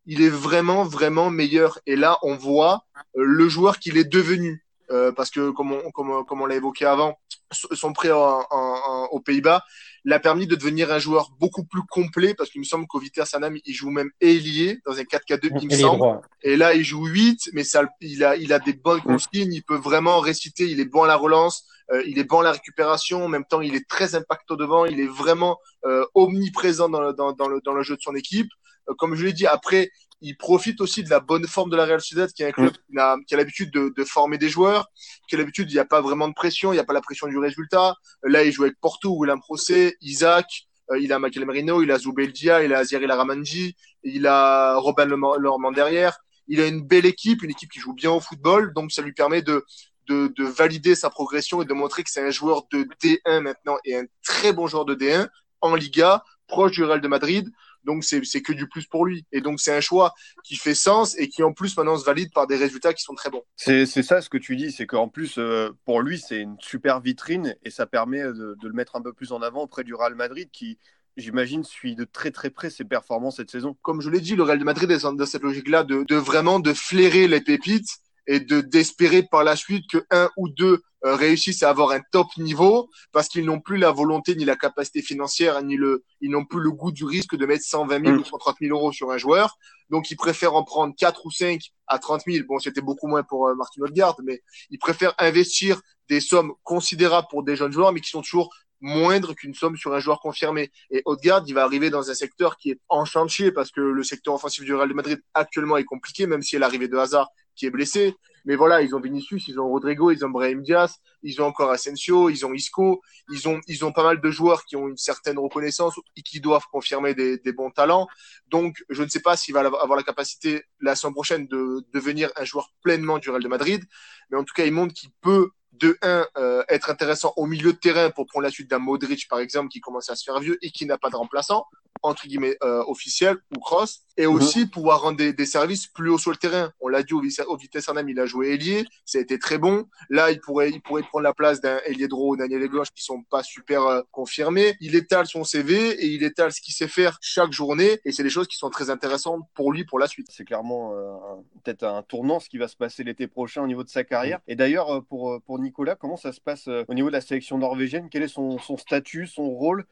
il 0.06 0.22
est 0.22 0.28
vraiment, 0.28 0.84
vraiment 0.84 1.30
meilleur. 1.30 1.78
Et 1.86 1.96
là, 1.96 2.18
on 2.22 2.36
voit 2.36 2.84
euh, 3.16 3.24
le 3.24 3.48
joueur 3.48 3.78
qu'il 3.78 3.96
est 3.96 4.10
devenu. 4.10 4.64
Euh, 4.90 5.12
parce 5.12 5.30
que, 5.30 5.50
comme 5.50 5.72
on, 5.72 5.90
comme, 5.90 6.24
comme 6.24 6.40
on 6.40 6.46
l'a 6.46 6.54
évoqué 6.54 6.86
avant, 6.86 7.18
son 7.52 7.92
prêt 7.92 8.10
en, 8.10 8.46
en, 8.50 9.04
aux 9.10 9.20
Pays-Bas 9.20 9.62
l'a 10.04 10.18
permis 10.18 10.46
de 10.46 10.54
devenir 10.54 10.90
un 10.90 10.98
joueur 10.98 11.30
beaucoup 11.38 11.64
plus 11.64 11.82
complet, 11.90 12.32
parce 12.32 12.48
qu'il 12.50 12.60
me 12.60 12.64
semble 12.64 12.86
qu'au 12.86 12.98
Vitesse 12.98 13.30
Sanam, 13.30 13.56
il 13.64 13.74
joue 13.74 13.90
même 13.90 14.10
ailier 14.20 14.80
dans 14.86 14.98
un 14.98 15.02
4-4-2, 15.02 15.50
il 15.60 15.68
me 15.68 15.76
semble. 15.76 15.98
Droit. 15.98 16.22
Et 16.42 16.56
là, 16.56 16.74
il 16.74 16.84
joue 16.84 17.04
8, 17.04 17.50
mais 17.52 17.64
ça, 17.64 17.84
il, 18.00 18.24
a, 18.24 18.36
il 18.36 18.52
a 18.52 18.58
des 18.58 18.72
bonnes 18.72 19.02
consignes, 19.02 19.52
il 19.52 19.62
peut 19.62 19.76
vraiment 19.76 20.20
réciter, 20.20 20.64
il 20.70 20.80
est 20.80 20.86
bon 20.86 21.02
à 21.02 21.06
la 21.06 21.16
relance, 21.16 21.66
euh, 21.90 22.02
il 22.06 22.18
est 22.18 22.24
bon 22.24 22.40
à 22.40 22.44
la 22.44 22.52
récupération, 22.52 23.24
en 23.24 23.28
même 23.28 23.44
temps, 23.44 23.60
il 23.60 23.74
est 23.74 23.86
très 23.88 24.14
impactant 24.14 24.56
devant, 24.56 24.86
il 24.86 25.00
est 25.00 25.06
vraiment 25.06 25.58
euh, 25.84 26.06
omniprésent 26.14 26.88
dans 26.88 27.00
le, 27.00 27.12
dans, 27.12 27.32
dans, 27.32 27.48
le, 27.48 27.60
dans 27.60 27.74
le 27.74 27.82
jeu 27.82 27.96
de 27.96 28.02
son 28.02 28.14
équipe 28.14 28.50
comme 28.96 29.14
je 29.14 29.24
l'ai 29.24 29.32
dit, 29.32 29.46
après, 29.46 29.90
il 30.20 30.36
profite 30.36 30.80
aussi 30.80 31.04
de 31.04 31.10
la 31.10 31.20
bonne 31.20 31.46
forme 31.46 31.70
de 31.70 31.76
la 31.76 31.84
Real 31.84 32.00
Sociedad, 32.00 32.30
qui 32.32 32.42
est 32.42 32.46
un 32.46 32.52
club 32.52 32.72
qui 32.72 32.98
a, 32.98 33.16
qui 33.26 33.34
a 33.34 33.36
l'habitude 33.36 33.70
de, 33.70 33.92
de, 33.96 34.04
former 34.04 34.38
des 34.38 34.48
joueurs, 34.48 34.88
qui 35.28 35.36
a 35.36 35.38
l'habitude, 35.38 35.70
il 35.70 35.74
n'y 35.74 35.80
a 35.80 35.84
pas 35.84 36.00
vraiment 36.00 36.28
de 36.28 36.34
pression, 36.34 36.72
il 36.72 36.76
n'y 36.76 36.80
a 36.80 36.84
pas 36.84 36.92
la 36.92 37.00
pression 37.00 37.28
du 37.28 37.38
résultat. 37.38 37.94
Là, 38.24 38.42
il 38.42 38.52
joue 38.52 38.64
avec 38.64 38.80
Porto, 38.80 39.10
William 39.16 39.40
Procé, 39.40 39.96
Isaac, 40.00 40.68
euh, 40.90 40.98
il 40.98 41.12
a 41.12 41.18
Michael 41.18 41.46
Merino, 41.46 41.82
il 41.82 41.90
a 41.90 41.98
Zubeldia, 41.98 42.64
il 42.64 42.72
a 42.72 42.78
Azir 42.78 43.00
Laramanji, 43.00 43.76
il 44.02 44.26
a 44.26 44.76
Robin 44.76 45.06
Lormand 45.06 45.72
derrière. 45.72 46.18
Il 46.48 46.60
a 46.60 46.66
une 46.66 46.82
belle 46.82 47.06
équipe, 47.06 47.42
une 47.42 47.50
équipe 47.50 47.70
qui 47.70 47.78
joue 47.78 47.92
bien 47.92 48.10
au 48.10 48.20
football, 48.20 48.72
donc 48.72 48.90
ça 48.90 49.02
lui 49.02 49.12
permet 49.12 49.42
de, 49.42 49.64
de, 50.08 50.32
de 50.34 50.44
valider 50.44 50.94
sa 50.94 51.10
progression 51.10 51.60
et 51.60 51.66
de 51.66 51.74
montrer 51.74 52.02
que 52.02 52.10
c'est 52.10 52.26
un 52.26 52.30
joueur 52.30 52.62
de 52.72 52.88
D1 53.02 53.40
maintenant 53.40 53.76
et 53.84 53.96
un 53.96 54.04
très 54.22 54.54
bon 54.54 54.66
joueur 54.66 54.86
de 54.86 54.94
D1 54.94 55.28
en 55.60 55.74
Liga, 55.74 56.24
proche 56.46 56.72
du 56.72 56.84
Real 56.84 57.02
de 57.02 57.08
Madrid. 57.08 57.50
Donc 57.84 58.04
c'est 58.04 58.42
que 58.42 58.52
du 58.52 58.68
plus 58.68 58.86
pour 58.86 59.06
lui. 59.06 59.24
Et 59.32 59.40
donc 59.40 59.60
c'est 59.60 59.74
un 59.74 59.80
choix 59.80 60.12
qui 60.44 60.56
fait 60.56 60.74
sens 60.74 61.18
et 61.18 61.28
qui 61.28 61.42
en 61.42 61.52
plus 61.52 61.76
maintenant 61.76 61.96
se 61.96 62.04
valide 62.04 62.32
par 62.32 62.46
des 62.46 62.56
résultats 62.56 62.94
qui 62.94 63.02
sont 63.02 63.14
très 63.14 63.30
bons. 63.30 63.42
C'est 63.56 63.86
ça 63.86 64.20
ce 64.20 64.28
que 64.28 64.38
tu 64.38 64.56
dis, 64.56 64.72
c'est 64.72 64.86
qu'en 64.86 65.08
plus 65.08 65.38
euh, 65.38 65.70
pour 65.84 66.00
lui 66.00 66.18
c'est 66.18 66.40
une 66.40 66.56
super 66.60 67.00
vitrine 67.00 67.56
et 67.62 67.70
ça 67.70 67.86
permet 67.86 68.22
de, 68.22 68.56
de, 68.60 68.68
le 68.68 68.72
mettre 68.72 68.96
un 68.96 69.02
peu 69.02 69.12
plus 69.12 69.32
en 69.32 69.42
avant 69.42 69.62
auprès 69.62 69.84
du 69.84 69.94
Real 69.94 70.14
Madrid 70.14 70.48
qui 70.52 70.78
j'imagine, 71.18 71.64
suit 71.64 71.96
de 71.96 72.04
très 72.04 72.30
très 72.30 72.50
près 72.50 72.70
ses 72.70 72.84
performances 72.84 73.36
cette 73.36 73.50
saison. 73.50 73.76
Comme 73.82 74.00
je 74.00 74.10
l'ai 74.10 74.20
dit, 74.20 74.36
le 74.36 74.44
Real 74.44 74.58
de 74.58 74.64
Madrid 74.64 74.90
est 74.90 75.02
dans 75.02 75.26
cette 75.26 75.42
logique-là 75.42 75.84
de, 75.84 76.04
de 76.04 76.16
vraiment 76.16 76.60
de 76.60 76.72
flairer 76.72 77.28
les 77.28 77.40
pépites 77.40 77.98
et 78.26 78.40
de 78.40 78.60
d'espérer 78.60 79.22
par 79.22 79.44
la 79.44 79.56
suite 79.56 79.84
que 79.90 80.04
un 80.10 80.30
ou 80.36 80.48
deux 80.48 80.82
euh, 81.04 81.14
réussissent 81.14 81.62
à 81.62 81.70
avoir 81.70 81.92
un 81.92 82.00
top 82.10 82.26
niveau 82.38 82.90
parce 83.12 83.28
qu'ils 83.28 83.44
n'ont 83.44 83.60
plus 83.60 83.76
la 83.76 83.92
volonté 83.92 84.34
ni 84.34 84.44
la 84.44 84.56
capacité 84.56 85.00
financière 85.00 85.62
ni 85.62 85.76
le 85.76 86.02
ils 86.20 86.30
n'ont 86.30 86.44
plus 86.44 86.60
le 86.60 86.72
goût 86.72 86.90
du 86.90 87.04
risque 87.04 87.36
de 87.36 87.46
mettre 87.46 87.64
120 87.64 88.04
000 88.04 88.16
ou 88.16 88.24
130 88.24 88.56
000 88.60 88.76
euros 88.76 88.90
sur 88.90 89.12
un 89.12 89.16
joueur 89.16 89.56
donc 89.90 90.10
ils 90.10 90.16
préfèrent 90.16 90.54
en 90.54 90.64
prendre 90.64 90.94
4 90.96 91.24
ou 91.24 91.30
5 91.30 91.60
à 91.86 92.00
30 92.00 92.22
000 92.26 92.46
bon 92.48 92.58
c'était 92.58 92.80
beaucoup 92.80 93.06
moins 93.06 93.22
pour 93.22 93.46
euh, 93.46 93.54
Martin 93.54 93.82
Odegaard 93.82 94.16
mais 94.24 94.42
ils 94.70 94.78
préfèrent 94.78 95.14
investir 95.18 95.80
des 96.08 96.20
sommes 96.20 96.52
considérables 96.64 97.28
pour 97.30 97.44
des 97.44 97.54
jeunes 97.54 97.72
joueurs 97.72 97.92
mais 97.92 98.00
qui 98.00 98.10
sont 98.10 98.22
toujours 98.22 98.50
moindre 98.80 99.34
qu'une 99.34 99.54
somme 99.54 99.76
sur 99.76 99.92
un 99.92 99.98
joueur 100.00 100.20
confirmé. 100.20 100.70
Et 100.90 101.02
Odegaard, 101.04 101.42
il 101.46 101.54
va 101.54 101.64
arriver 101.64 101.90
dans 101.90 102.10
un 102.10 102.14
secteur 102.14 102.56
qui 102.56 102.70
est 102.70 102.80
en 102.88 103.04
chantier 103.04 103.50
parce 103.50 103.70
que 103.70 103.80
le 103.80 104.02
secteur 104.04 104.34
offensif 104.34 104.64
du 104.64 104.74
Real 104.74 104.88
de 104.88 104.94
Madrid 104.94 105.20
actuellement 105.34 105.76
est 105.76 105.84
compliqué, 105.84 106.26
même 106.26 106.42
si 106.42 106.58
l'arrivée 106.58 106.88
de 106.88 106.96
Hazard 106.96 107.28
qui 107.56 107.66
est 107.66 107.70
blessé. 107.70 108.14
Mais 108.48 108.56
voilà, 108.56 108.80
ils 108.80 108.94
ont 108.96 109.00
Vinicius, 109.00 109.46
ils 109.48 109.60
ont 109.60 109.68
Rodrigo, 109.68 110.10
ils 110.10 110.24
ont 110.24 110.30
Brahim 110.30 110.62
Diaz, 110.62 110.94
ils 111.22 111.42
ont 111.42 111.44
encore 111.44 111.70
Asensio, 111.70 112.30
ils 112.30 112.46
ont 112.46 112.54
Isco, 112.54 113.02
ils 113.30 113.46
ont, 113.46 113.60
ils 113.66 113.84
ont 113.84 113.92
pas 113.92 114.02
mal 114.02 114.22
de 114.22 114.30
joueurs 114.30 114.64
qui 114.64 114.74
ont 114.74 114.88
une 114.88 114.96
certaine 114.96 115.38
reconnaissance 115.38 116.00
et 116.16 116.22
qui 116.22 116.40
doivent 116.40 116.64
confirmer 116.72 117.12
des, 117.12 117.52
bons 117.52 117.70
talents. 117.70 118.08
Donc, 118.46 118.82
je 118.88 119.02
ne 119.02 119.08
sais 119.10 119.20
pas 119.20 119.36
s'il 119.36 119.52
va 119.52 119.60
avoir 119.60 119.96
la 119.96 120.02
capacité 120.02 120.62
la 120.80 120.96
semaine 120.96 121.12
prochaine 121.12 121.46
de 121.46 121.84
devenir 121.92 122.30
un 122.36 122.44
joueur 122.44 122.72
pleinement 122.82 123.18
du 123.18 123.28
Real 123.28 123.42
de 123.42 123.48
Madrid. 123.48 123.84
Mais 124.30 124.38
en 124.38 124.44
tout 124.44 124.54
cas, 124.54 124.64
il 124.64 124.72
montre 124.72 124.94
qu'il 124.94 125.10
peut 125.20 125.50
de 125.72 125.98
un 126.00 126.26
euh, 126.38 126.64
être 126.70 126.88
intéressant 126.88 127.34
au 127.36 127.44
milieu 127.44 127.74
de 127.74 127.78
terrain 127.78 128.08
pour 128.08 128.24
prendre 128.24 128.44
la 128.44 128.50
suite 128.50 128.70
d'un 128.70 128.78
Modric 128.78 129.28
par 129.28 129.40
exemple 129.40 129.68
qui 129.68 129.80
commence 129.80 130.08
à 130.08 130.16
se 130.16 130.24
faire 130.24 130.40
vieux 130.40 130.58
et 130.62 130.70
qui 130.70 130.86
n'a 130.86 130.96
pas 130.96 131.10
de 131.10 131.16
remplaçant 131.16 131.66
entre 132.02 132.26
guillemets 132.26 132.56
euh, 132.62 132.82
officiel 132.86 133.36
ou 133.56 133.60
cross 133.60 134.04
et 134.18 134.26
mhm. 134.26 134.34
aussi 134.34 134.66
pouvoir 134.66 135.02
rendre 135.02 135.16
des, 135.16 135.32
des, 135.32 135.46
services 135.46 135.86
plus 135.86 136.10
haut 136.10 136.18
sur 136.18 136.32
le 136.32 136.36
terrain. 136.36 136.72
On 136.80 136.88
l'a 136.88 137.02
dit 137.02 137.14
au, 137.14 137.22
au 137.46 137.56
Vitesse 137.56 137.88
Arnhem, 137.88 138.08
il 138.08 138.18
a 138.20 138.26
joué 138.26 138.52
ailier, 138.52 138.84
ça 139.06 139.18
a 139.18 139.20
été 139.20 139.38
très 139.38 139.58
bon. 139.58 139.86
Là, 140.10 140.30
il 140.30 140.40
pourrait 140.40 140.70
il 140.70 140.82
pourrait 140.82 141.02
prendre 141.02 141.22
la 141.22 141.32
place 141.32 141.60
d'un 141.60 141.78
ailier 141.86 142.08
droit 142.08 142.34
ou 142.34 142.36
Daniel 142.36 142.68
gauche 142.68 142.88
qui 142.94 143.02
sont 143.02 143.22
pas 143.22 143.42
super 143.42 143.82
euh, 143.84 144.02
confirmés. 144.10 144.76
Il 144.80 144.96
étale 144.96 145.26
son 145.26 145.44
CV 145.44 145.90
et 145.90 146.06
il 146.08 146.24
étale 146.24 146.52
ce 146.52 146.60
qu'il 146.60 146.74
sait 146.74 146.88
faire 146.88 147.18
chaque 147.22 147.52
journée 147.52 148.00
et 148.04 148.12
c'est 148.12 148.24
des 148.24 148.30
choses 148.30 148.48
qui 148.48 148.56
sont 148.56 148.70
très 148.70 148.90
intéressantes 148.90 149.42
pour 149.54 149.72
lui 149.72 149.84
pour 149.84 150.00
la 150.00 150.08
suite. 150.08 150.26
C'est 150.30 150.44
clairement 150.44 150.94
euh, 150.94 151.14
peut-être 151.62 151.84
un 151.84 152.02
tournant 152.02 152.40
ce 152.40 152.48
qui 152.48 152.58
va 152.58 152.66
se 152.66 152.76
passer 152.76 153.04
l'été 153.04 153.28
prochain 153.28 153.62
au 153.62 153.68
niveau 153.68 153.84
de 153.84 153.88
sa 153.88 154.02
carrière. 154.02 154.40
Et 154.48 154.56
d'ailleurs 154.56 154.96
euh, 154.96 155.00
pour 155.00 155.40
pour 155.42 155.60
Nicolas, 155.60 155.94
comment 155.94 156.16
ça 156.16 156.32
se 156.32 156.40
passe 156.40 156.68
au 156.88 156.94
niveau 156.94 157.08
de 157.08 157.12
la 157.12 157.20
sélection 157.20 157.56
norvégienne? 157.56 158.08
Quel 158.10 158.24
est 158.24 158.28
son, 158.28 158.58
son 158.58 158.76
statut, 158.76 159.28
son 159.28 159.48
rôle 159.48 159.86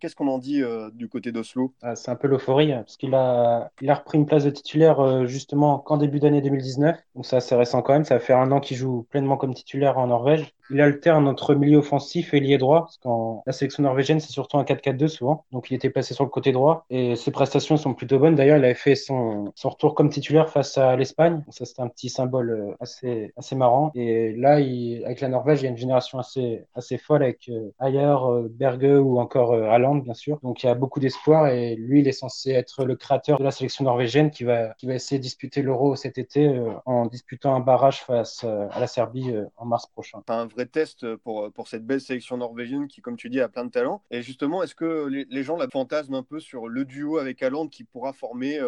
Qu'est-ce 0.00 0.14
qu'on 0.14 0.28
en 0.28 0.38
dit 0.38 0.62
euh, 0.62 0.90
du 0.92 1.08
côté 1.08 1.32
d'Oslo? 1.32 1.74
Ah, 1.82 1.96
C'est 1.96 2.10
un 2.10 2.16
peu 2.16 2.28
l'euphorie, 2.28 2.72
hein, 2.72 2.82
parce 2.82 2.96
qu'il 2.96 3.14
a, 3.14 3.70
il 3.80 3.90
a 3.90 3.94
repris 3.94 4.18
une 4.18 4.26
place 4.26 4.44
de 4.44 4.50
titulaire 4.50 5.00
euh, 5.00 5.26
justement 5.26 5.78
qu'en 5.78 5.96
début 5.96 6.20
d'année 6.20 6.40
2019. 6.42 6.96
Donc 7.14 7.26
c'est 7.26 7.36
assez 7.36 7.54
récent 7.54 7.82
quand 7.82 7.92
même. 7.92 8.04
Ça 8.04 8.18
faire 8.20 8.38
un 8.38 8.50
an 8.52 8.60
qu'il 8.60 8.76
joue 8.76 9.04
pleinement 9.10 9.36
comme 9.36 9.54
titulaire 9.54 9.98
en 9.98 10.06
Norvège. 10.08 10.54
Il 10.70 10.80
alterne 10.80 11.26
entre 11.26 11.54
milieu 11.54 11.78
offensif 11.78 12.34
et 12.34 12.40
lié 12.40 12.58
droit, 12.58 12.82
parce 12.82 12.98
qu'en 12.98 13.42
la 13.46 13.52
sélection 13.52 13.82
norvégienne, 13.82 14.20
c'est 14.20 14.32
surtout 14.32 14.58
un 14.58 14.64
4-4-2 14.64 15.08
souvent. 15.08 15.44
Donc 15.52 15.70
il 15.70 15.74
était 15.74 15.90
placé 15.90 16.14
sur 16.14 16.24
le 16.24 16.30
côté 16.30 16.52
droit 16.52 16.84
et 16.90 17.16
ses 17.16 17.30
prestations 17.30 17.76
sont 17.76 17.94
plutôt 17.94 18.18
bonnes. 18.18 18.34
D'ailleurs, 18.34 18.58
il 18.58 18.64
avait 18.64 18.74
fait 18.74 18.94
son, 18.94 19.52
son 19.54 19.70
retour 19.70 19.94
comme 19.94 20.10
titulaire 20.10 20.50
face 20.50 20.78
à 20.78 20.96
l'Espagne. 20.96 21.42
Ça, 21.50 21.64
c'était 21.64 21.82
un 21.82 21.88
petit 21.88 22.08
symbole 22.08 22.76
assez, 22.80 23.32
assez 23.36 23.56
marrant. 23.56 23.90
Et 23.94 24.32
là, 24.34 24.60
il, 24.60 25.04
avec 25.04 25.20
la 25.20 25.28
Norvège, 25.28 25.60
il 25.60 25.64
y 25.64 25.68
a 25.68 25.70
une 25.70 25.76
génération 25.76 26.18
assez, 26.18 26.64
assez 26.74 26.98
folle 26.98 27.22
avec 27.22 27.48
euh, 27.48 27.72
Ayer, 27.80 28.16
Berge 28.50 29.00
ou 29.00 29.18
encore 29.18 29.40
encore 29.40 30.02
bien 30.02 30.14
sûr. 30.14 30.38
Donc 30.42 30.62
il 30.62 30.66
y 30.66 30.68
a 30.68 30.74
beaucoup 30.74 31.00
d'espoir 31.00 31.48
et 31.48 31.76
lui, 31.76 32.00
il 32.00 32.08
est 32.08 32.12
censé 32.12 32.50
être 32.50 32.84
le 32.84 32.96
créateur 32.96 33.38
de 33.38 33.44
la 33.44 33.50
sélection 33.50 33.84
norvégienne 33.84 34.30
qui 34.30 34.44
va, 34.44 34.74
qui 34.74 34.86
va 34.86 34.94
essayer 34.94 35.18
de 35.18 35.22
disputer 35.22 35.62
l'Euro 35.62 35.96
cet 35.96 36.18
été 36.18 36.46
euh, 36.46 36.72
en 36.86 37.06
disputant 37.06 37.54
un 37.54 37.60
barrage 37.60 38.02
face 38.02 38.42
euh, 38.44 38.66
à 38.70 38.80
la 38.80 38.86
Serbie 38.86 39.30
euh, 39.30 39.46
en 39.56 39.66
mars 39.66 39.86
prochain. 39.86 40.22
Test 40.66 41.14
pour, 41.16 41.52
pour 41.52 41.68
cette 41.68 41.86
belle 41.86 42.00
sélection 42.00 42.36
norvégienne 42.36 42.88
qui, 42.88 43.00
comme 43.00 43.16
tu 43.16 43.30
dis, 43.30 43.40
a 43.40 43.48
plein 43.48 43.64
de 43.64 43.70
talent. 43.70 44.02
Et 44.10 44.22
justement, 44.22 44.62
est-ce 44.62 44.74
que 44.74 45.06
les, 45.06 45.42
gens 45.42 45.56
la 45.56 45.68
fantasment 45.68 46.18
un 46.18 46.22
peu 46.22 46.40
sur 46.40 46.68
le 46.68 46.84
duo 46.84 47.18
avec 47.18 47.42
Haaland 47.42 47.68
qui 47.68 47.84
pourra 47.84 48.12
former 48.12 48.60